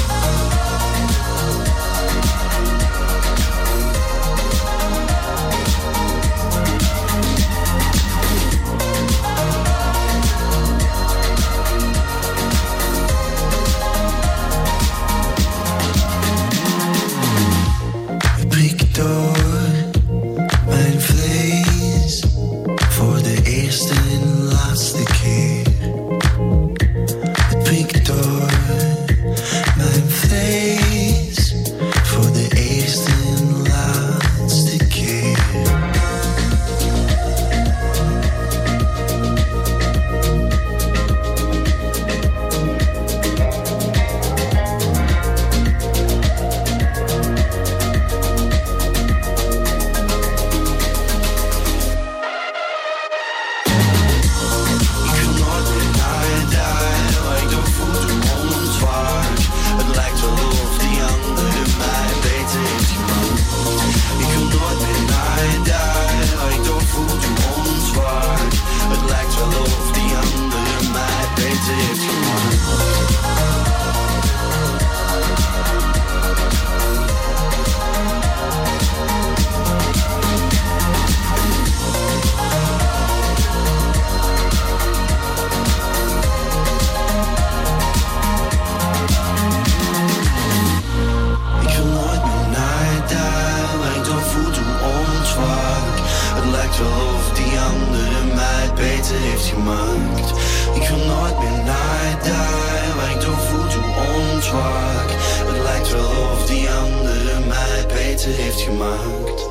Heeft 108.32 108.62
gemaakt. 108.62 109.48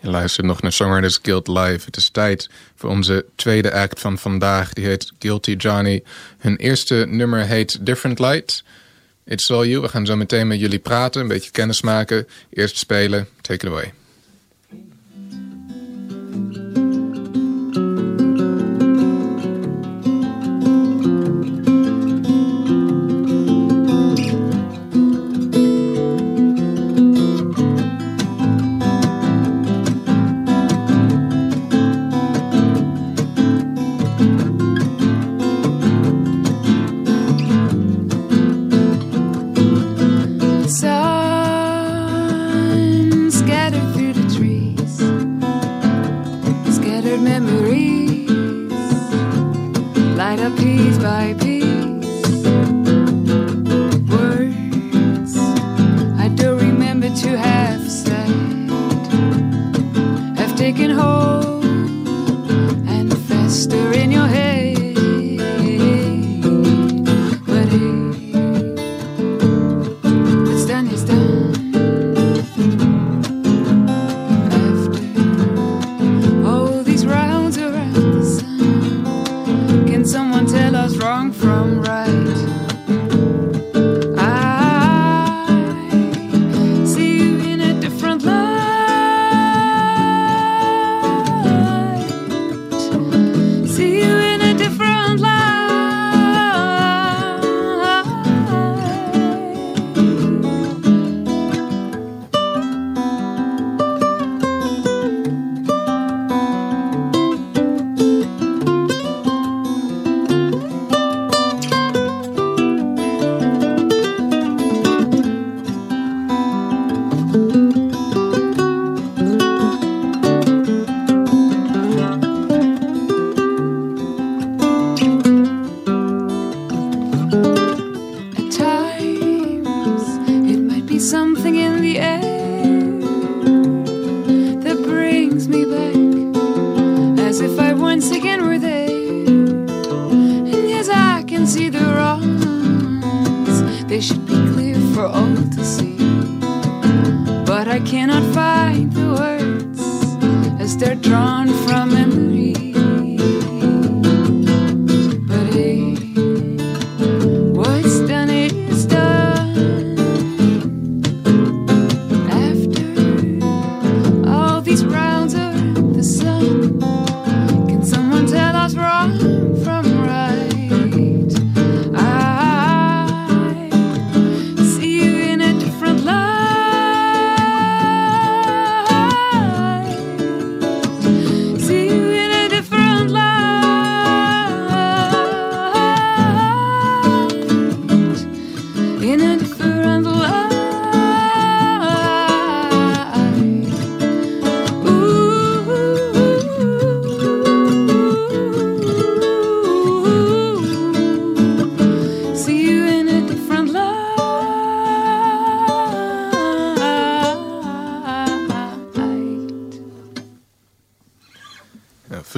Je 0.00 0.10
luistert 0.10 0.46
nog 0.46 0.62
naar 0.62 0.72
Songwriters 0.72 1.18
Guild 1.22 1.48
Live. 1.48 1.84
Het 1.84 1.96
is 1.96 2.10
tijd 2.10 2.50
voor 2.74 2.90
onze 2.90 3.24
tweede 3.34 3.72
act 3.72 4.00
van 4.00 4.18
vandaag. 4.18 4.72
Die 4.72 4.84
heet 4.84 5.12
Guilty 5.18 5.52
Johnny. 5.52 6.02
Hun 6.38 6.56
eerste 6.56 7.06
nummer 7.08 7.46
heet 7.46 7.86
Different 7.86 8.18
Light. 8.18 8.64
It's 9.24 9.50
all 9.50 9.66
you. 9.66 9.80
We 9.80 9.88
gaan 9.88 10.06
zo 10.06 10.16
meteen 10.16 10.46
met 10.46 10.60
jullie 10.60 10.78
praten, 10.78 11.20
een 11.20 11.28
beetje 11.28 11.50
kennis 11.50 11.82
maken. 11.82 12.28
Eerst 12.50 12.76
spelen. 12.76 13.28
Take 13.40 13.66
it 13.66 13.72
away. 13.72 13.92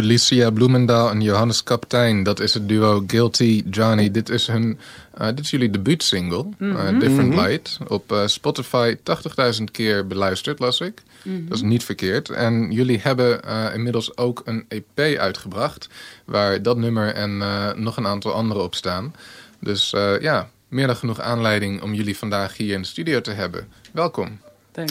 Felicia 0.05 0.51
Bloemendaal 0.51 1.11
en 1.11 1.21
Johannes 1.21 1.63
Kaptein. 1.63 2.23
Dat 2.23 2.41
is 2.41 2.55
het 2.55 2.69
duo 2.69 3.05
Guilty 3.07 3.63
Johnny. 3.71 4.11
Dit 4.11 4.29
is, 4.29 4.47
hun, 4.47 4.79
eh, 5.15 5.27
dit 5.27 5.41
is 5.41 5.51
jullie 5.51 5.71
debuutsingle. 5.71 6.47
eh, 6.59 6.99
Different 6.99 7.35
Light. 7.35 7.79
Op 7.89 8.13
eh, 8.13 8.27
Spotify 8.27 8.97
80.000 9.03 9.71
keer 9.71 10.07
beluisterd, 10.07 10.59
las 10.59 10.81
ik. 10.81 11.03
Dat 11.23 11.57
is 11.57 11.63
niet 11.63 11.85
verkeerd. 11.85 12.29
En 12.31 12.71
jullie 12.71 12.99
hebben 13.03 13.41
inmiddels 13.75 14.17
ook 14.17 14.43
een 14.45 14.65
EP 14.69 15.19
uitgebracht. 15.19 15.89
Waar 16.25 16.63
dat 16.63 16.77
nummer 16.77 17.15
en 17.15 17.43
eh, 17.43 17.73
nog 17.73 17.97
een 17.97 18.07
aantal 18.07 18.33
andere 18.33 18.61
op 18.61 18.75
staan. 18.75 19.15
Dus 19.61 19.93
eh, 19.93 20.21
ja, 20.21 20.49
meer 20.69 20.87
dan 20.87 20.97
genoeg 20.97 21.21
aanleiding 21.21 21.83
om 21.83 21.95
jullie 21.95 22.17
vandaag 22.17 22.57
hier 22.57 22.75
in 22.75 22.83
de 22.83 22.89
studio 22.89 23.21
te 23.21 23.31
hebben. 23.31 23.69
Welkom. 23.93 24.39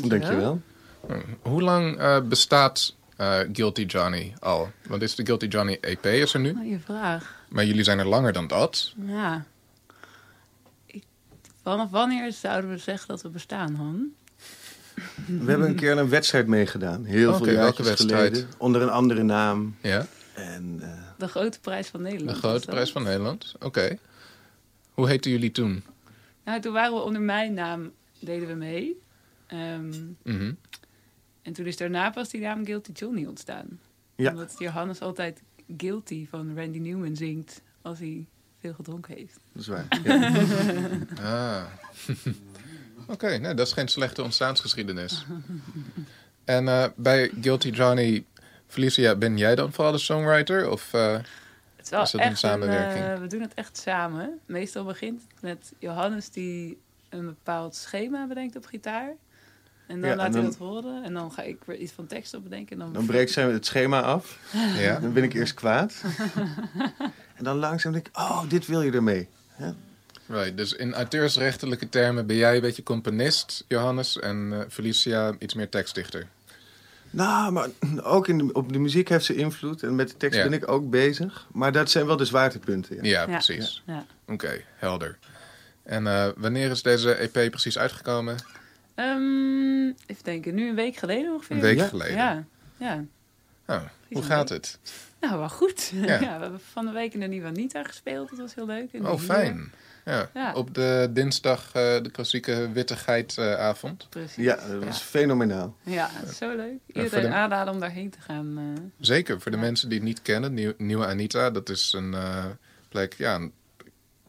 Dankjewel. 0.09 0.61
Hoe 1.41 1.61
lang 1.61 1.97
eh, 1.97 2.17
bestaat 2.29 2.93
eh, 3.17 3.39
Guilty 3.53 3.81
Johnny 3.85 4.33
al? 4.39 4.71
Want 4.87 4.99
dit 4.99 5.09
is 5.09 5.15
de 5.15 5.25
Guilty 5.25 5.45
Johnny 5.45 5.77
EP 5.81 6.05
is 6.05 6.33
er 6.33 6.39
nu. 6.39 6.53
Mooie 6.53 6.79
vraag. 6.79 7.35
Maar 7.49 7.65
jullie 7.65 7.83
zijn 7.83 7.99
er 7.99 8.07
langer 8.07 8.33
dan 8.33 8.47
dat. 8.47 8.93
Ja. 9.05 9.45
Ik, 10.85 11.03
vanaf 11.63 11.89
wanneer 11.89 12.31
zouden 12.31 12.69
we 12.69 12.77
zeggen 12.77 13.07
dat 13.07 13.21
we 13.21 13.29
bestaan, 13.29 13.75
Han? 13.75 14.07
We 15.25 15.49
hebben 15.51 15.67
een 15.67 15.75
keer 15.75 15.97
een 15.97 16.09
wedstrijd 16.09 16.47
meegedaan. 16.47 17.05
Heel 17.05 17.33
Oké, 17.33 17.43
veel 17.43 17.55
wedstrijd? 17.85 17.99
geleden. 18.11 18.47
Onder 18.57 18.81
een 18.81 18.89
andere 18.89 19.23
naam. 19.23 19.75
Ja, 19.81 20.05
En 20.33 20.77
eh, 20.81 20.89
De 21.17 21.27
grote 21.27 21.59
prijs 21.59 21.87
van 21.87 22.03
de 22.03 22.09
Nederland. 22.09 22.37
grote 22.37 22.53
was 22.53 22.65
dat? 22.65 22.73
prijs 22.75 22.91
van 22.91 23.03
Nederland. 23.03 23.53
Oké. 23.59 23.97
Hoe 24.93 25.07
heette 25.07 25.29
jullie 25.29 25.51
toen? 25.51 25.83
Nou, 26.45 26.61
toen 26.61 26.73
waren 26.73 26.93
we 26.93 27.01
onder 27.01 27.21
mijn 27.21 27.53
naam, 27.53 27.91
deden 28.19 28.47
we 28.47 28.53
mee. 28.53 28.99
Ehm, 29.47 29.93
Mhm. 30.23 30.51
En 31.43 31.53
toen 31.53 31.65
is 31.65 31.77
daarna 31.77 32.09
pas 32.09 32.29
die 32.29 32.41
naam 32.41 32.65
Guilty 32.65 32.91
Johnny 32.91 33.25
ontstaan. 33.25 33.79
Ja. 34.15 34.29
Omdat 34.29 34.55
Johannes 34.57 34.99
altijd 35.01 35.41
Guilty 35.77 36.27
van 36.27 36.55
Randy 36.57 36.77
Newman 36.79 37.15
zingt 37.15 37.61
als 37.81 37.99
hij 37.99 38.25
veel 38.59 38.73
gedronken 38.73 39.15
heeft. 39.15 39.39
Dat 39.53 39.61
is 39.61 39.67
waar. 39.67 39.85
Ja. 40.03 40.31
Ah. 41.21 41.63
Oké, 43.07 43.37
nou, 43.37 43.55
dat 43.55 43.67
is 43.67 43.73
geen 43.73 43.87
slechte 43.87 44.23
ontstaansgeschiedenis. 44.23 45.25
En 46.43 46.67
eh, 46.67 46.85
bij 46.95 47.31
Guilty 47.41 47.69
Johnny, 47.69 48.25
Felicia, 48.67 49.15
ben 49.15 49.37
jij 49.37 49.55
dan 49.55 49.73
vooral 49.73 49.91
de 49.91 49.97
songwriter? 49.99 50.69
Of, 50.69 50.93
eh, 50.93 51.11
Het 51.75 51.85
is 51.85 51.89
wel 51.89 52.01
Is 52.01 52.11
dat 52.11 52.21
een 52.21 52.37
samenwerking? 52.37 53.05
eh, 53.05 53.19
we 53.19 53.27
doen 53.27 53.41
het 53.41 53.53
echt 53.53 53.77
samen. 53.77 54.39
Meestal 54.45 54.83
begint 54.83 55.21
het 55.21 55.41
met 55.41 55.73
Johannes 55.79 56.29
die 56.29 56.77
een 57.09 57.25
bepaald 57.25 57.75
schema 57.75 58.27
bedenkt 58.27 58.55
op 58.55 58.65
gitaar. 58.65 59.13
En 59.93 60.01
dan 60.01 60.09
Ja, 60.09 60.15
laat 60.15 60.25
en 60.25 60.31
hij 60.33 60.41
dan- 60.41 60.49
dat 60.49 60.59
horen. 60.59 61.03
En 61.03 61.13
dan 61.13 61.31
ga 61.31 61.41
ik 61.41 61.57
weer 61.65 61.77
iets 61.77 61.91
van 61.91 62.07
tekst 62.07 62.33
op 62.33 62.43
bedenken. 62.43 62.71
En 62.73 62.79
dan, 62.79 62.93
Dan 62.93 63.05
breekt 63.05 63.31
zij 63.31 63.51
het 63.51 63.65
schema 63.65 64.01
af. 64.01 64.39
ja? 64.77 64.99
Dan 64.99 65.13
ben 65.13 65.23
ik 65.23 65.33
eerst 65.33 65.53
kwaad. 65.53 65.93
En 67.35 67.43
dan 67.43 67.57
langzaam 67.57 67.91
denk 67.93 68.07
ik, 68.07 68.17
oh, 68.17 68.49
dit 68.49 68.65
wil 68.67 68.81
je 68.81 68.91
ermee. 68.91 69.27
Right, 70.27 70.57
dus 70.57 70.73
in 70.73 70.93
auteursrechtelijke 70.93 71.89
termen 71.89 72.25
ben 72.27 72.35
jij 72.35 72.55
een 72.55 72.61
beetje 72.61 72.83
componist, 72.83 73.63
Johannes, 73.67 74.19
en 74.19 74.49
eh, 74.53 74.59
Felicia 74.69 75.35
iets 75.39 75.53
meer 75.53 75.69
tekstdichter. 75.69 76.27
Nou, 77.09 77.51
maar 77.51 77.67
ook 78.03 78.27
in 78.27 78.37
de, 78.37 78.53
op 78.53 78.73
de 78.73 78.79
muziek 78.79 79.09
heeft 79.09 79.25
ze 79.25 79.35
invloed. 79.35 79.83
En 79.83 79.95
met 79.95 80.09
de 80.09 80.17
tekst 80.17 80.37
Ja. 80.39 80.43
ben 80.43 80.53
ik 80.53 80.67
ook 80.67 80.89
bezig. 80.89 81.47
Maar 81.51 81.71
dat 81.71 81.89
zijn 81.89 82.05
wel 82.05 82.17
de 82.17 82.25
zwaartepunten. 82.25 82.95
Ja. 82.95 83.01
Ja, 83.03 83.19
Ja. 83.21 83.25
precies. 83.25 83.83
Ja. 83.85 84.05
Oké, 84.27 84.61
helder. 84.75 85.17
En 85.83 86.07
eh, 86.07 86.27
wanneer 86.37 86.71
is 86.71 86.81
deze 86.81 87.13
EP 87.13 87.49
precies 87.51 87.77
uitgekomen? 87.77 88.35
Ehm, 88.95 89.85
even 90.05 90.23
denken, 90.23 90.55
nu 90.55 90.69
een 90.69 90.75
week 90.75 90.95
geleden 90.95 91.33
ongeveer. 91.33 91.55
Een 91.55 91.61
week 91.61 91.77
Ja. 91.77 91.85
geleden. 91.87 92.15
Ja, 92.15 92.43
ja. 92.77 93.03
Oh, 93.67 93.81
hoe 94.11 94.23
gaat 94.23 94.49
week. 94.49 94.57
het? 94.61 94.79
Nou, 95.21 95.37
wel 95.39 95.49
goed. 95.49 95.91
Ja. 96.05 96.19
Ja. 96.19 96.35
we 96.35 96.41
hebben 96.41 96.59
van 96.71 96.85
de 96.85 96.91
week 96.91 97.13
in 97.13 97.19
de 97.19 97.27
Nieuwe 97.27 97.47
Anita 97.47 97.83
gespeeld. 97.83 98.29
Dat 98.29 98.39
was 98.39 98.55
heel 98.55 98.65
leuk. 98.65 98.89
Oh, 99.01 99.19
fijn. 99.19 99.71
Ja. 100.05 100.29
Ja. 100.33 100.53
Op 100.53 100.73
de 100.73 101.09
dinsdag 101.13 101.65
eh, 101.65 101.73
de 102.01 102.09
klassieke 102.11 102.69
wittigheidavond. 102.71 104.07
Precies. 104.09 104.35
Ja, 104.43 104.55
dat 104.67 104.83
was 104.83 105.01
fenomenaal. 105.01 105.75
Ja, 105.83 106.09
zo 106.33 106.55
leuk. 106.55 106.79
Iedereen 106.87 107.21
de- 107.29 107.33
aanraden 107.35 107.73
om 107.73 107.79
daarheen 107.79 108.09
te 108.09 108.21
gaan. 108.21 108.57
eh. 108.57 108.83
Zeker, 108.99 109.41
voor 109.41 109.51
de 109.51 109.57
Ja. 109.57 109.63
mensen 109.63 109.89
die 109.89 109.97
het 109.97 110.07
niet 110.07 110.21
kennen. 110.21 110.53
Nieuw- 110.53 110.73
Nieuwe 110.77 111.05
Anita, 111.05 111.49
dat 111.49 111.69
is 111.69 111.93
een 111.93 112.13
eh, 112.13 112.45
plek, 112.89 113.13
ja, 113.13 113.35
een 113.35 113.51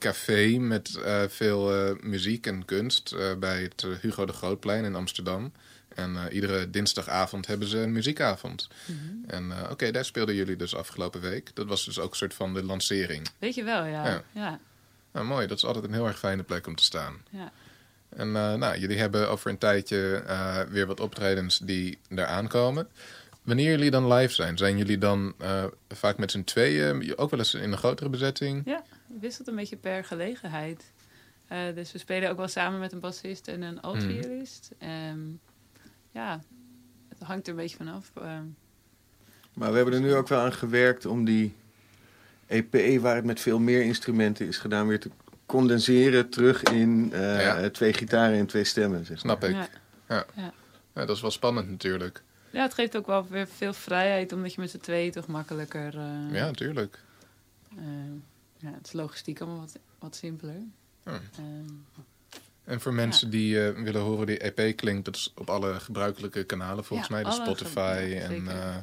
café 0.05 0.59
met 0.59 0.95
eh, 0.95 1.23
veel 1.29 1.75
eh, 1.75 1.95
muziek 2.01 2.47
en 2.47 2.65
kunst 2.65 3.13
eh, 3.13 3.35
bij 3.39 3.63
het 3.63 3.87
Hugo 4.01 4.27
de 4.27 4.33
Grootplein 4.33 4.85
in 4.85 4.95
Amsterdam. 4.95 5.53
En 5.95 6.17
iedere 6.31 6.71
dinsdagavond 6.71 7.47
hebben 7.47 7.69
ze 7.69 7.79
een 7.79 7.93
muziekavond. 7.93 8.69
Mhm. 8.87 9.31
En 9.31 9.53
oké, 9.71 9.91
daar 9.91 10.05
speelden 10.05 10.35
jullie 10.35 10.57
dus 10.57 10.75
afgelopen 10.75 11.21
week. 11.21 11.51
Dat 11.55 11.67
was 11.67 11.85
dus 11.85 11.99
ook 11.99 12.11
een 12.11 12.17
soort 12.17 12.35
van 12.35 12.55
de 12.55 12.63
lancering. 12.63 13.29
Weet 13.39 13.55
je 13.55 13.65
wel, 13.65 13.85
ja. 13.85 14.07
Ja. 14.07 14.23
ja. 14.33 14.59
Nou, 15.13 15.27
mooi, 15.27 15.47
dat 15.47 15.57
is 15.57 15.65
altijd 15.65 15.85
een 15.85 15.93
heel 15.93 16.07
erg 16.07 16.19
fijne 16.19 16.43
plek 16.43 16.67
om 16.67 16.75
te 16.75 16.83
staan. 16.83 17.23
Ja. 17.31 17.53
En 18.09 18.33
nou, 18.33 18.79
jullie 18.79 18.99
hebben 18.99 19.31
over 19.31 19.51
een 19.51 19.59
tijdje 19.59 20.23
weer 20.71 20.87
wat 20.87 21.01
optredens 21.01 21.59
die 21.59 21.99
eraan 22.09 22.49
komen. 22.49 22.89
Wanneer 23.43 23.71
jullie 23.71 23.91
dan 23.91 24.13
live 24.13 24.35
zijn, 24.35 24.57
zijn 24.57 24.77
jullie 24.77 24.99
dan 24.99 25.35
vaak 25.89 26.19
met 26.19 26.31
z'n 26.31 26.45
tweeën, 26.45 27.19
ook 27.19 27.31
wel 27.31 27.39
eens 27.39 27.55
in 27.55 27.73
een 27.73 27.79
grotere 27.79 28.09
bezetting? 28.09 28.63
Ja, 28.65 28.83
wisselt 29.07 29.49
een 29.49 29.55
beetje 29.55 29.77
per 29.77 30.05
gelegenheid. 30.05 30.93
Eh, 31.47 31.59
dus 31.75 31.93
we 31.93 31.99
spelen 31.99 32.31
ook 32.31 32.37
wel 32.37 32.49
samen 32.49 32.81
met 32.81 32.93
een 32.93 33.01
bassist 33.01 33.49
en 33.49 33.63
een 33.63 33.81
alt-violist. 33.81 34.71
Ehm, 34.79 35.19
ja, 36.11 36.41
het 37.09 37.19
hangt 37.23 37.47
er 37.47 37.53
een 37.53 37.59
beetje 37.59 37.77
vanaf. 37.77 38.11
Ehm, 38.15 38.45
Maar 39.55 39.71
we 39.71 39.77
hebben 39.77 39.95
er 39.95 40.01
nu 40.01 40.15
ook 40.15 40.29
wel 40.29 40.41
aan 40.41 40.53
gewerkt 40.53 41.07
om 41.07 41.25
die 41.25 41.55
EP, 42.47 43.01
waar 43.01 43.15
het 43.17 43.25
met 43.25 43.41
veel 43.41 43.59
meer 43.59 43.83
instrumenten 43.83 44.47
is 44.47 44.59
gedaan, 44.59 44.87
weer 44.87 45.01
te 45.01 45.11
condenseren 45.47 46.29
terug 46.29 46.63
in 46.63 47.11
eh, 47.13 47.41
Ja. 47.41 47.71
twee 47.71 47.93
gitaren 47.93 48.39
en 48.39 48.47
twee 48.47 48.65
stemmen. 48.65 48.99
Zeg 49.07 49.25
maar. 49.25 49.37
Snap 49.39 49.45
ik. 49.51 49.69
ja. 50.09 50.27
Ja, 50.95 51.05
dat 51.07 51.17
is 51.17 51.21
wel 51.23 51.31
spannend 51.31 51.71
natuurlijk. 51.71 52.23
ja, 52.51 52.63
het 52.63 52.75
geeft 52.75 52.97
ook 52.97 53.07
wel 53.07 53.27
weer 53.29 53.47
veel 53.49 53.73
vrijheid, 53.73 54.33
omdat 54.33 54.55
je 54.55 54.61
met 54.61 54.71
z'n 54.71 54.79
tweeën 54.79 55.11
toch 55.13 55.27
makkelijker... 55.27 55.99
eh, 55.99 56.33
Ja, 56.33 56.45
natuurlijk. 56.45 56.99
Ja, 58.65 58.73
het 58.77 58.87
is 58.87 58.93
logistiek 58.93 59.41
allemaal 59.41 59.59
wat, 59.61 59.79
wat 59.99 60.17
simpeler. 60.17 60.63
Ja. 61.05 61.21
Ehm, 61.39 61.65
En 62.65 62.81
voor 62.81 62.95
mensen 62.95 63.31
die 63.31 63.67
eh, 63.67 63.83
willen 63.83 64.01
horen 64.01 64.17
hoe 64.17 64.27
die 64.27 64.39
EP 64.53 64.77
klinkt, 64.77 65.05
dat 65.05 65.17
is 65.17 65.33
op 65.35 65.51
alle 65.51 65.81
gebruikelijke 65.81 66.45
kanalen 66.45 66.85
volgens 66.85 67.09
Ja, 67.09 67.15
mij. 67.15 67.25
Dus 67.25 67.35
Spotify 67.35 68.17
en 68.21 68.49
eh, 68.49 68.77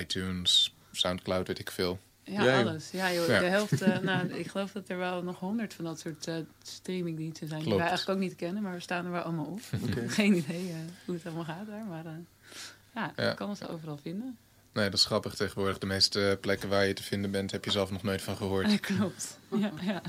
iTunes, 0.00 0.74
Soundcloud, 0.92 1.46
weet 1.46 1.58
ik 1.58 1.70
veel. 1.70 1.98
ja, 2.24 2.60
alles. 2.60 2.90
Ja, 2.90 3.12
joh, 3.12 3.26
Ja. 3.26 3.38
de 3.40 3.46
helft... 3.46 3.82
eh, 3.82 3.98
nou, 4.10 4.28
ik 4.32 4.46
geloof 4.46 4.72
dat 4.72 4.88
er 4.88 4.96
wel 4.98 5.22
nog 5.22 5.38
honderd 5.38 5.74
van 5.74 5.84
dat 5.84 6.00
soort 6.00 6.26
eh, 6.26 6.36
streamingdiensten 6.62 7.48
zijn... 7.48 7.62
die 7.62 7.74
wij 7.74 7.86
eigenlijk 7.86 8.18
ook 8.18 8.24
niet 8.24 8.36
kennen, 8.36 8.62
maar 8.62 8.72
we 8.74 8.80
staan 8.80 9.04
er 9.04 9.10
wel 9.10 9.22
allemaal 9.22 9.44
op. 9.46 9.60
Oké. 9.88 10.08
Geen 10.08 10.34
idee 10.36 10.72
hoe 11.04 11.14
het 11.14 11.26
allemaal 11.26 11.44
gaat 11.44 11.66
daar, 11.66 11.84
maar... 11.84 12.06
eh, 12.06 12.12
ja, 12.94 13.12
Ja. 13.16 13.28
je 13.28 13.34
kan 13.34 13.48
ons 13.48 13.66
overal 13.68 13.96
vinden. 13.96 14.38
Nee, 14.74 14.84
dat 14.90 14.98
is 14.98 15.04
grappig 15.04 15.34
tegenwoordig. 15.34 15.78
De 15.78 15.86
meeste 15.86 16.38
plekken 16.40 16.68
waar 16.68 16.86
je 16.86 16.92
te 16.92 17.02
vinden 17.02 17.30
bent, 17.30 17.50
heb 17.50 17.64
je 17.64 17.70
zelf 17.70 17.90
nog 17.90 18.02
nooit 18.02 18.22
van 18.22 18.36
gehoord. 18.36 18.70
Ja, 18.70 18.76
klopt. 18.76 19.38
Ja, 19.50 19.72
ja. 19.80 20.02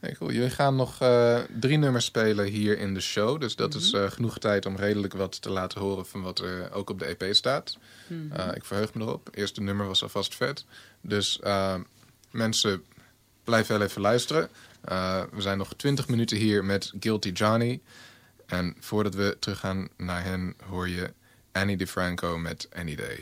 Nee, 0.00 0.16
cool. 0.16 0.32
Jullie 0.32 0.50
gaan 0.50 0.76
nog 0.76 1.00
eh, 1.00 1.38
drie 1.60 1.76
nummers 1.78 2.04
spelen 2.04 2.46
hier 2.46 2.78
in 2.78 2.94
de 2.94 3.00
show. 3.00 3.40
Dus 3.40 3.56
dat 3.56 3.74
is 3.74 3.92
Mhm. 3.92 4.02
eh, 4.04 4.10
genoeg 4.10 4.38
tijd 4.38 4.66
om 4.66 4.76
redelijk 4.76 5.12
wat 5.12 5.42
te 5.42 5.50
laten 5.50 5.80
horen 5.80 6.06
van 6.06 6.22
wat 6.22 6.38
er 6.38 6.72
ook 6.72 6.90
op 6.90 6.98
de 6.98 7.04
EP 7.18 7.34
staat. 7.34 7.78
Mhm. 8.06 8.32
Eh, 8.32 8.54
ik 8.56 8.64
verheug 8.64 8.94
me 8.94 9.02
erop. 9.02 9.28
Eerste 9.34 9.62
nummer 9.62 9.86
was 9.86 10.02
alvast 10.02 10.34
vet. 10.34 10.64
Dus 11.00 11.40
eh, 11.40 11.74
mensen, 12.30 12.84
blijf 13.44 13.66
wel 13.66 13.82
even 13.82 14.00
luisteren. 14.00 14.48
Eh, 14.84 15.22
we 15.32 15.40
zijn 15.40 15.58
nog 15.58 15.74
20 15.76 16.08
minuten 16.08 16.36
hier 16.36 16.64
met 16.64 16.92
Guilty 17.00 17.28
Johnny. 17.30 17.80
En 18.46 18.76
voordat 18.80 19.14
we 19.14 19.36
teruggaan 19.40 19.88
naar 19.96 20.24
hen, 20.24 20.54
hoor 20.68 20.88
je 20.88 21.12
Annie 21.52 21.76
DeFranco 21.76 22.38
met 22.38 22.68
Any 22.74 22.94
Day. 22.94 23.18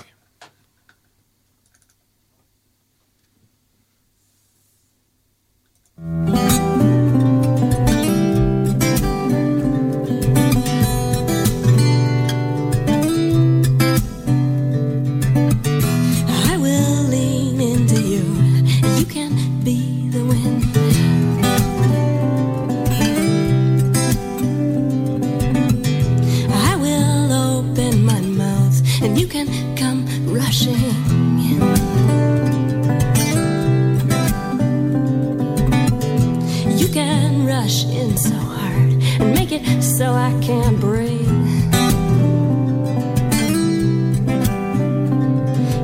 I 6.02 6.49
make 39.50 39.62
it 39.62 39.82
so 39.82 40.12
I 40.12 40.38
can't 40.40 40.78
breathe. 40.80 41.28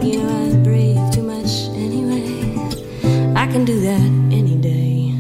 You 0.05 0.23
know 0.23 0.29
I 0.45 0.57
breathe 0.63 1.13
too 1.13 1.23
much 1.23 1.69
anyway. 1.75 2.55
I 3.35 3.47
can 3.47 3.65
do 3.65 3.81
that 3.81 4.07
any 4.31 4.57
day. 4.57 5.13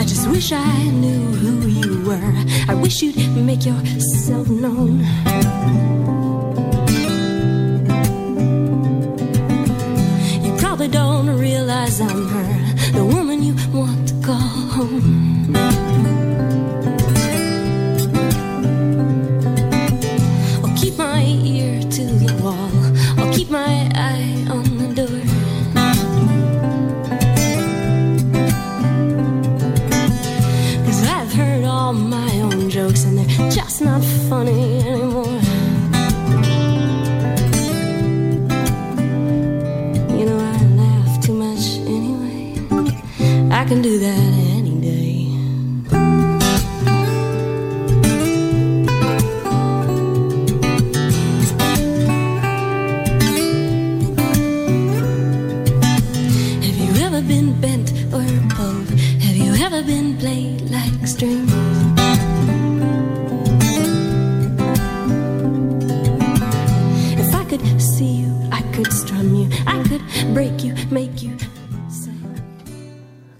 I 0.00 0.04
just 0.04 0.28
wish 0.28 0.52
I 0.52 0.90
knew 0.90 1.24
who 1.42 1.66
you 1.68 2.04
were. 2.04 2.34
I 2.68 2.74
wish 2.74 3.02
you'd 3.02 3.16
make 3.36 3.64
yourself 3.64 4.48
known. 4.48 5.04
Realize 11.76 12.00
I'm 12.00 12.28
her, 12.28 12.92
the 12.92 13.04
woman 13.04 13.42
you 13.42 13.54
want 13.72 14.08
to 14.08 14.14
call 14.24 14.38
home. 14.38 15.85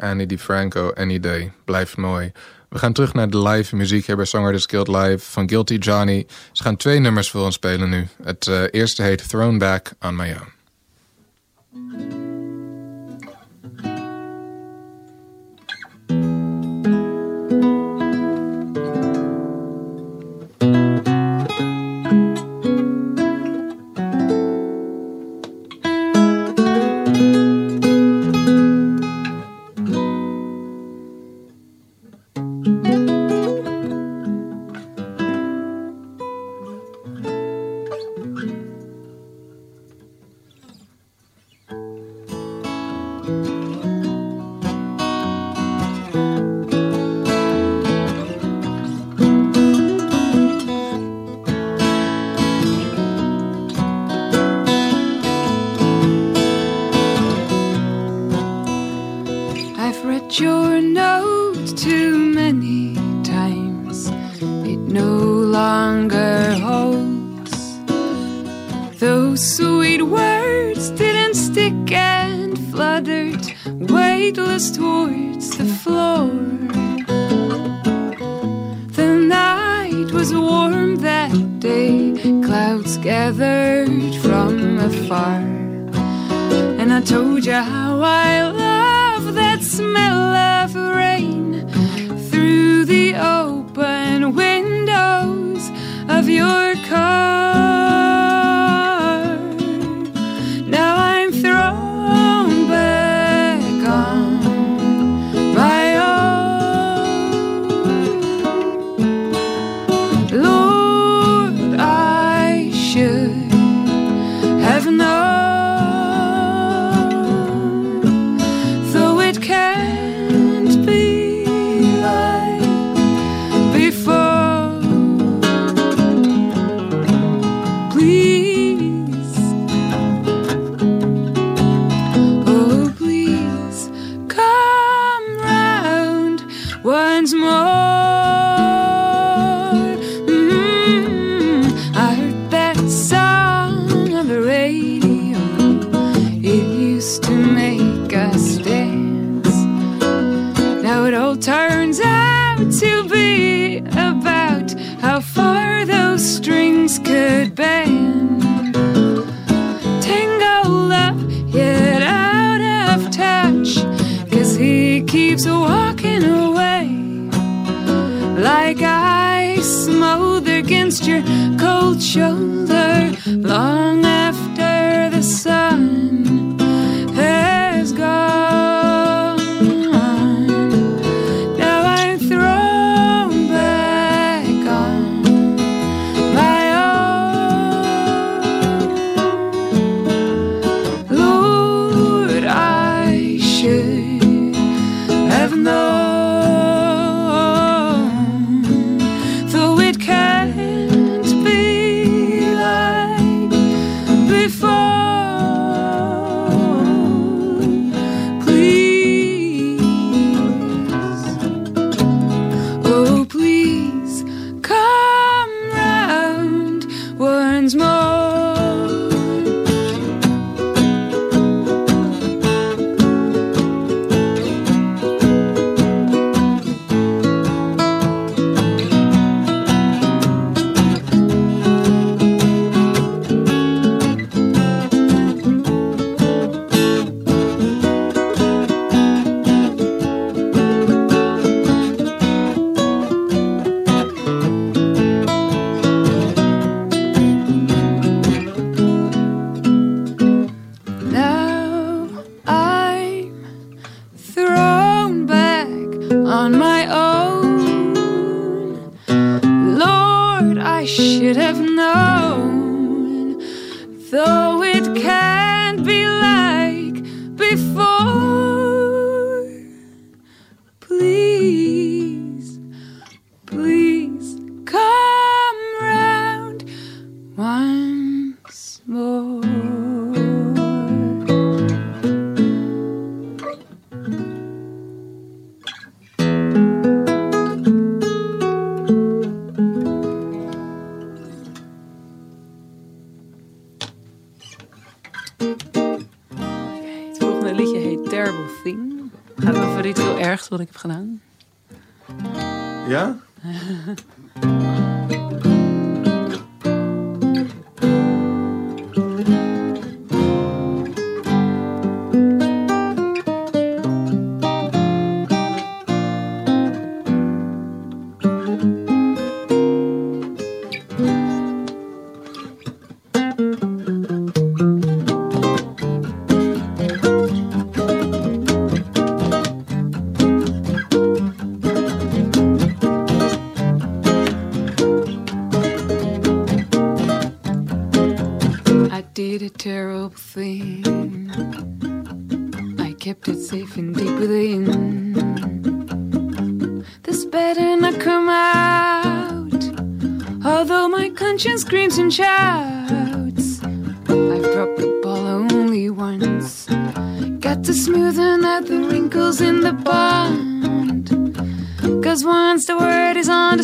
Annie 0.07 0.27
DiFranco, 0.27 0.93
Any 0.95 1.21
Day. 1.21 1.53
Blijft 1.65 1.97
mooi. 1.97 2.33
We 2.69 2.79
gaan 2.79 2.93
terug 2.93 3.15
naar 3.15 3.31
de 3.31 3.43
live 3.43 3.77
muziek 3.77 4.07
hier 4.07 4.17
bij 4.17 4.25
the 4.25 4.59
Skilled 4.59 4.89
Live 4.89 5.19
van 5.19 5.49
Guilty 5.49 5.75
Johnny. 5.75 6.27
Ze 6.53 6.63
gaan 6.63 6.77
twee 6.77 6.99
nummers 6.99 7.31
voor 7.31 7.45
ons 7.45 7.55
spelen 7.55 7.89
nu. 7.89 8.07
Het 8.23 8.47
eh, 8.47 8.63
eerste 8.71 9.03
heet 9.03 9.29
Thrown 9.29 9.59
Back 9.59 9.93
on 10.01 10.17
My 10.17 10.37
Own. 10.41 10.55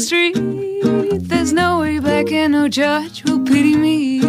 street. 0.02 0.36
There's 1.28 1.52
no 1.52 1.80
way 1.80 2.00
back, 2.00 2.32
and 2.32 2.52
no 2.52 2.68
judge 2.68 3.22
will 3.24 3.40
pity 3.44 3.76
me. 3.76 4.20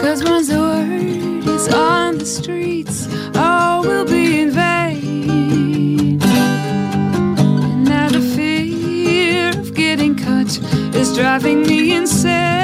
Cause 0.00 0.22
once 0.22 0.48
the 0.48 0.58
word 0.58 1.46
is 1.48 1.68
on 1.72 2.18
the 2.18 2.26
streets, 2.26 3.08
all 3.34 3.82
will 3.82 4.04
be 4.04 4.40
in 4.40 4.50
vain. 4.52 6.22
And 6.22 7.84
now 7.84 8.08
the 8.08 8.20
fear 8.20 9.50
of 9.58 9.74
getting 9.74 10.14
caught 10.16 10.56
is 10.94 11.16
driving 11.16 11.62
me 11.62 11.94
insane. 11.94 12.61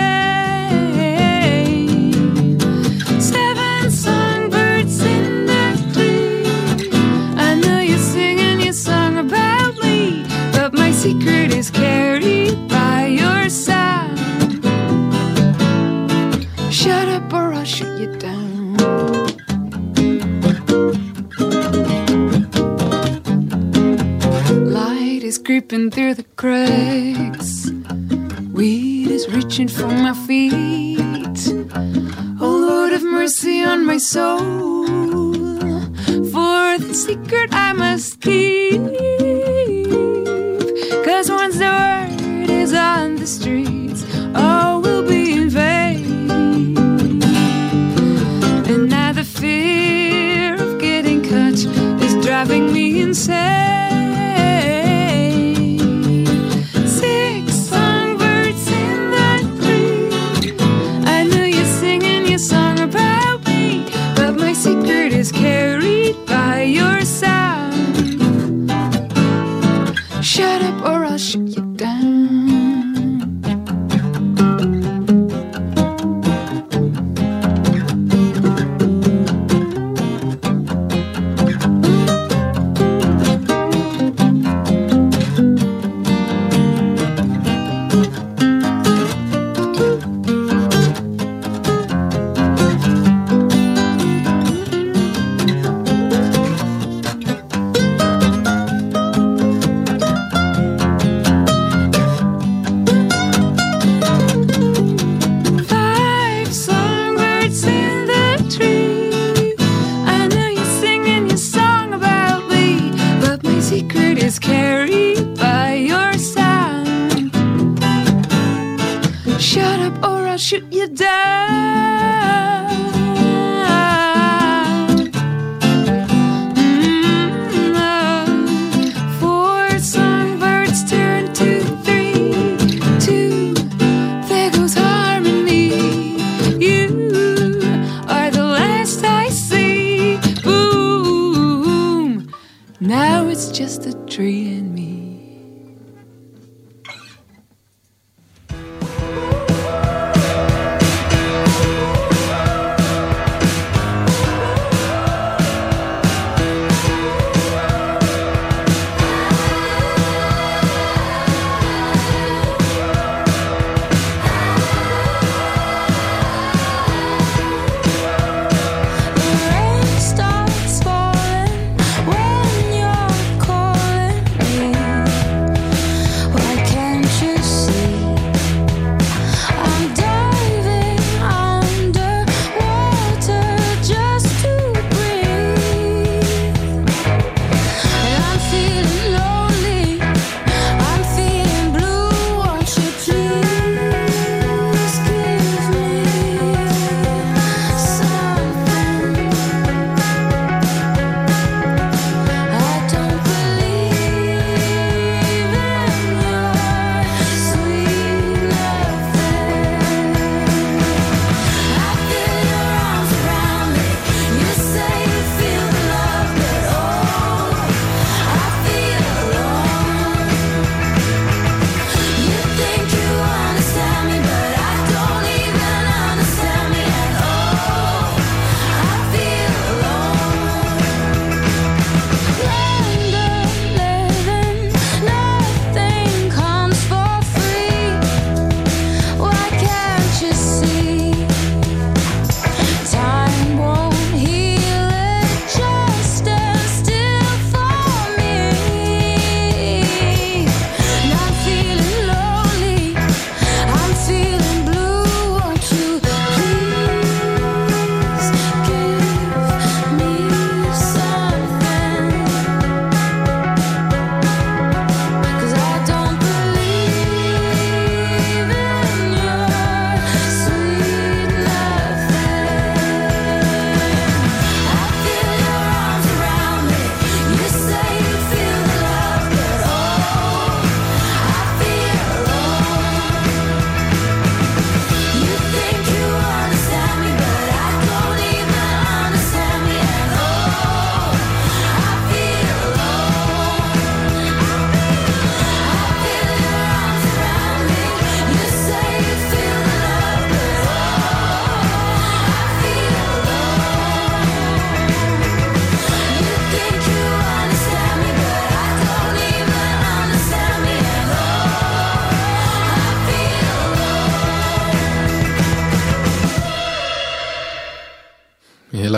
through 25.68 26.14
the 26.14 26.24
cracks. 26.36 27.70
Weed 28.54 29.10
is 29.10 29.28
reaching 29.28 29.68
for 29.68 29.86
my 29.86 30.14
feet. 30.26 31.40
Oh 32.40 32.56
Lord, 32.66 32.92
have 32.92 33.02
mercy 33.02 33.62
on 33.62 33.84
my 33.84 33.98
soul. 33.98 34.86
For 36.32 36.78
the 36.78 36.94
secret 36.94 37.52
I 37.52 37.74
must 37.74 38.18
keep. 38.22 38.47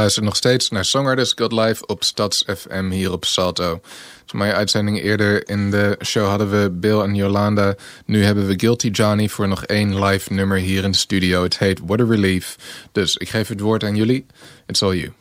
Luistert 0.01 0.25
nog 0.25 0.37
steeds 0.37 0.71
naar 0.71 0.85
Songwriters 0.85 1.33
Got 1.37 1.53
Live 1.53 1.87
op 1.87 2.05
Stads 2.05 2.45
FM 2.57 2.91
hier 2.91 3.13
op 3.13 3.25
Salto. 3.25 3.81
Voor 4.27 4.39
mijn 4.39 4.53
uitzending 4.53 5.03
eerder 5.03 5.49
in 5.49 5.71
de 5.71 5.99
show 6.05 6.29
hadden 6.29 6.51
we 6.51 6.71
Bill 6.71 7.01
en 7.01 7.15
Jolanda. 7.15 7.75
Nu 8.07 8.25
hebben 8.25 8.47
we 8.47 8.55
Guilty 8.57 8.89
Johnny 8.89 9.29
voor 9.29 9.49
nog 9.49 9.65
één 9.65 10.05
live 10.05 10.33
nummer 10.33 10.59
hier 10.59 10.85
in 10.85 10.91
de 10.91 10.97
studio. 10.97 11.43
Het 11.43 11.59
heet 11.59 11.81
What 11.85 12.01
a 12.01 12.05
Relief. 12.05 12.57
Dus 12.93 13.17
ik 13.17 13.29
geef 13.29 13.49
het 13.49 13.61
woord 13.61 13.85
aan 13.85 13.97
jullie. 13.97 14.27
It's 14.67 14.83
all 14.83 14.97
you. 14.97 15.20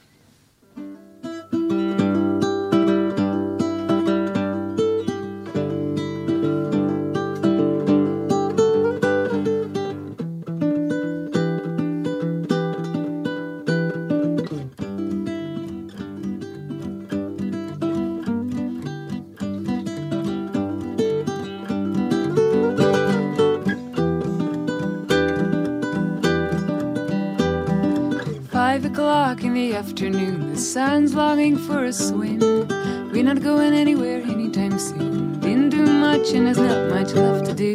Swim. 32.00 32.40
We're 33.12 33.24
not 33.24 33.42
going 33.42 33.74
anywhere 33.74 34.22
anytime 34.22 34.80
soon. 34.80 35.40
Didn't 35.40 35.70
do 35.70 35.84
much 35.86 36.32
and 36.32 36.48
there's 36.48 36.58
not 36.58 36.90
much 36.90 37.14
left 37.14 37.46
to 37.48 37.54
do. 37.54 37.74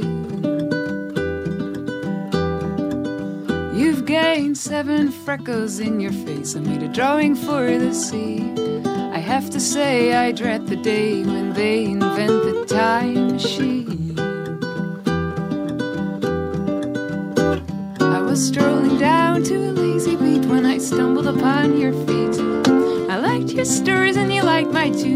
You've 3.79 4.07
gained 4.07 4.57
seven 4.57 5.11
freckles 5.11 5.79
in 5.79 6.01
your 6.01 6.13
face. 6.13 6.57
I 6.57 6.61
made 6.61 6.83
a 6.83 6.89
drawing 6.89 7.35
for 7.37 7.67
the 7.79 7.93
sea. 7.93 8.41
I 8.87 9.19
have 9.19 9.51
to 9.51 9.61
say, 9.61 10.15
I 10.15 10.33
dread 10.33 10.67
the 10.69 10.77
day 10.77 11.23
when 11.23 11.53
they 11.53 11.85
invent 11.85 12.44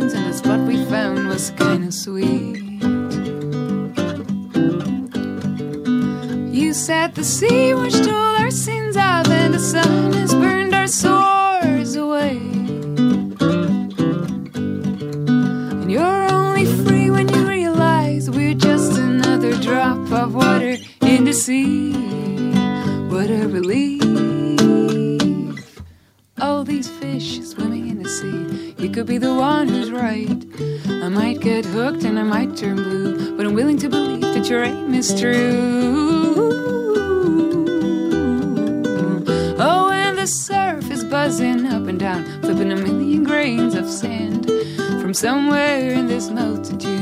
and 0.01 0.11
the 0.11 0.41
what 0.43 0.61
we 0.61 0.85
found 0.85 1.29
was 1.29 1.51
kind 1.53 1.85
of 1.85 1.93
sweet. 1.93 2.63
You 6.53 6.73
said 6.73 7.15
the 7.15 7.25
sea 7.25 7.75
washed 7.75 8.09
all 8.09 8.37
our 8.37 8.51
sins 8.51 8.97
out, 8.97 9.29
and 9.29 9.55
the 9.55 9.59
sun 9.59 10.13
has 10.15 10.35
burned 10.35 10.75
our 10.75 10.87
sores 10.87 11.97
away. 11.97 12.39
And 15.81 15.91
you're 15.91 16.25
only 16.33 16.67
free 16.85 17.11
when 17.11 17.29
you 17.29 17.47
realize 17.47 18.31
we're 18.31 18.55
just 18.55 18.99
another 18.99 19.53
drop 19.61 19.99
of 20.13 20.35
water 20.35 20.77
in 21.03 21.25
the 21.25 21.33
sea. 21.33 21.93
What 23.09 23.31
a 23.31 23.49
relief. 23.49 24.03
All 26.41 26.65
these 26.65 26.89
fish 26.89 27.41
swimming 27.43 27.89
in 27.89 28.03
the 28.03 28.09
sea. 28.09 28.48
You 28.89 28.95
could 28.95 29.07
be 29.07 29.19
the 29.19 29.35
one 29.35 29.69
who's 29.69 29.91
right. 29.91 30.43
I 30.89 31.11
might 31.11 31.41
get 31.41 31.67
hooked 31.67 32.05
and 32.05 32.19
I 32.19 32.23
might 32.23 32.57
turn 32.57 32.77
blue, 32.77 33.37
but 33.37 33.45
I'm 33.45 33.53
willing 33.53 33.77
to 33.81 33.89
believe 33.91 34.23
that 34.23 34.49
your 34.49 34.65
aim 34.65 34.95
is 34.95 35.13
true. 35.21 36.49
Oh, 39.59 39.91
and 39.93 40.17
the 40.17 40.27
surf 40.27 40.91
is 40.91 41.05
buzzing 41.05 41.67
up 41.67 41.87
and 41.87 42.01
down, 42.01 42.25
flipping 42.41 42.73
a 42.73 42.77
million 42.77 43.25
grains 43.25 43.75
of 43.75 43.91
sand 43.91 44.47
from 45.03 45.13
somewhere 45.13 45.91
in 45.91 46.07
this 46.07 46.31
multitude. 46.31 46.98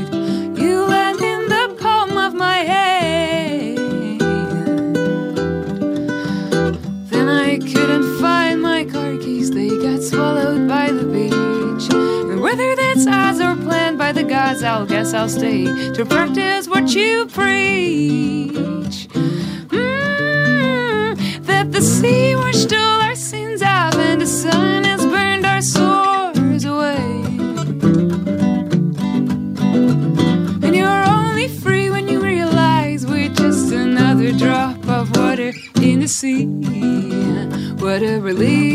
I'll 14.47 14.85
guess 14.85 15.13
I'll 15.13 15.27
stay 15.27 15.65
to 15.91 16.05
practice 16.05 16.69
what 16.69 16.95
you 16.95 17.25
preach. 17.25 19.09
Mm, 19.75 21.17
that 21.41 21.73
the 21.73 21.81
sea 21.81 22.33
washed 22.33 22.71
all 22.71 23.01
our 23.01 23.15
sins 23.15 23.61
out, 23.61 23.95
and 23.95 24.21
the 24.21 24.25
sun 24.25 24.85
has 24.85 25.05
burned 25.05 25.45
our 25.45 25.61
sores 25.61 26.63
away. 26.63 26.95
And 30.63 30.73
you're 30.73 31.03
only 31.03 31.49
free 31.49 31.89
when 31.89 32.07
you 32.07 32.21
realize 32.21 33.05
we're 33.05 33.27
just 33.27 33.73
another 33.73 34.31
drop 34.31 34.77
of 34.87 35.13
water 35.17 35.51
in 35.81 35.99
the 35.99 36.07
sea. 36.07 36.45
What 37.81 38.01
a 38.01 38.21
relief. 38.21 38.66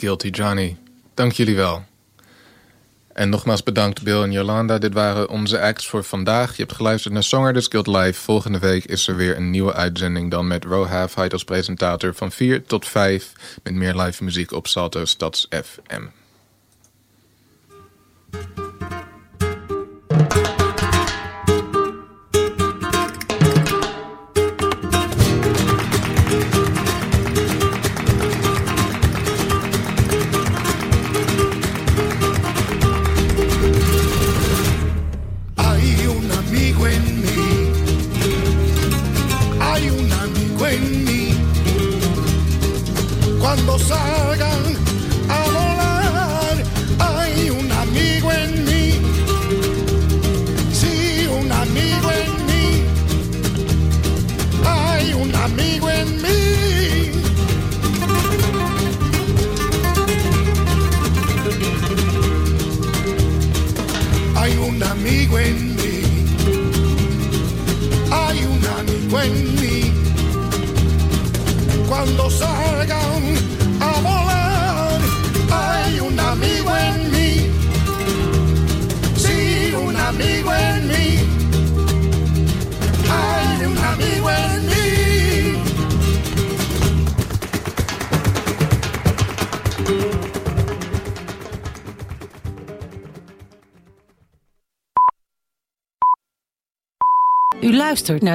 Guilty 0.00 0.28
Johnny. 0.28 0.76
Dank 1.14 1.32
jullie 1.32 1.56
wel. 1.56 1.84
En 3.12 3.28
nogmaals 3.28 3.62
bedankt 3.62 4.02
Bill 4.02 4.22
en 4.22 4.32
Jolanda. 4.32 4.78
Dit 4.78 4.92
waren 4.92 5.28
onze 5.28 5.60
acts 5.60 5.86
voor 5.88 6.04
vandaag. 6.04 6.56
Je 6.56 6.62
hebt 6.62 6.74
geluisterd 6.74 7.14
naar 7.14 7.22
Songwriters 7.22 7.66
Guild 7.66 7.86
Live. 7.86 8.20
Volgende 8.20 8.58
week 8.58 8.84
is 8.84 9.08
er 9.08 9.16
weer 9.16 9.36
een 9.36 9.50
nieuwe 9.50 9.72
uitzending. 9.72 10.30
Dan 10.30 10.46
met 10.46 10.64
Ro 10.64 10.86
Halfheid 10.86 11.32
als 11.32 11.44
presentator 11.44 12.14
van 12.14 12.32
4 12.32 12.64
tot 12.64 12.88
5. 12.88 13.32
Met 13.62 13.74
meer 13.74 13.96
live 13.96 14.24
muziek 14.24 14.52
op 14.52 14.66
Salto 14.66 15.04
Stads 15.04 15.48
FM. 15.50 16.02
Luistert 97.90 98.22
naar 98.22 98.28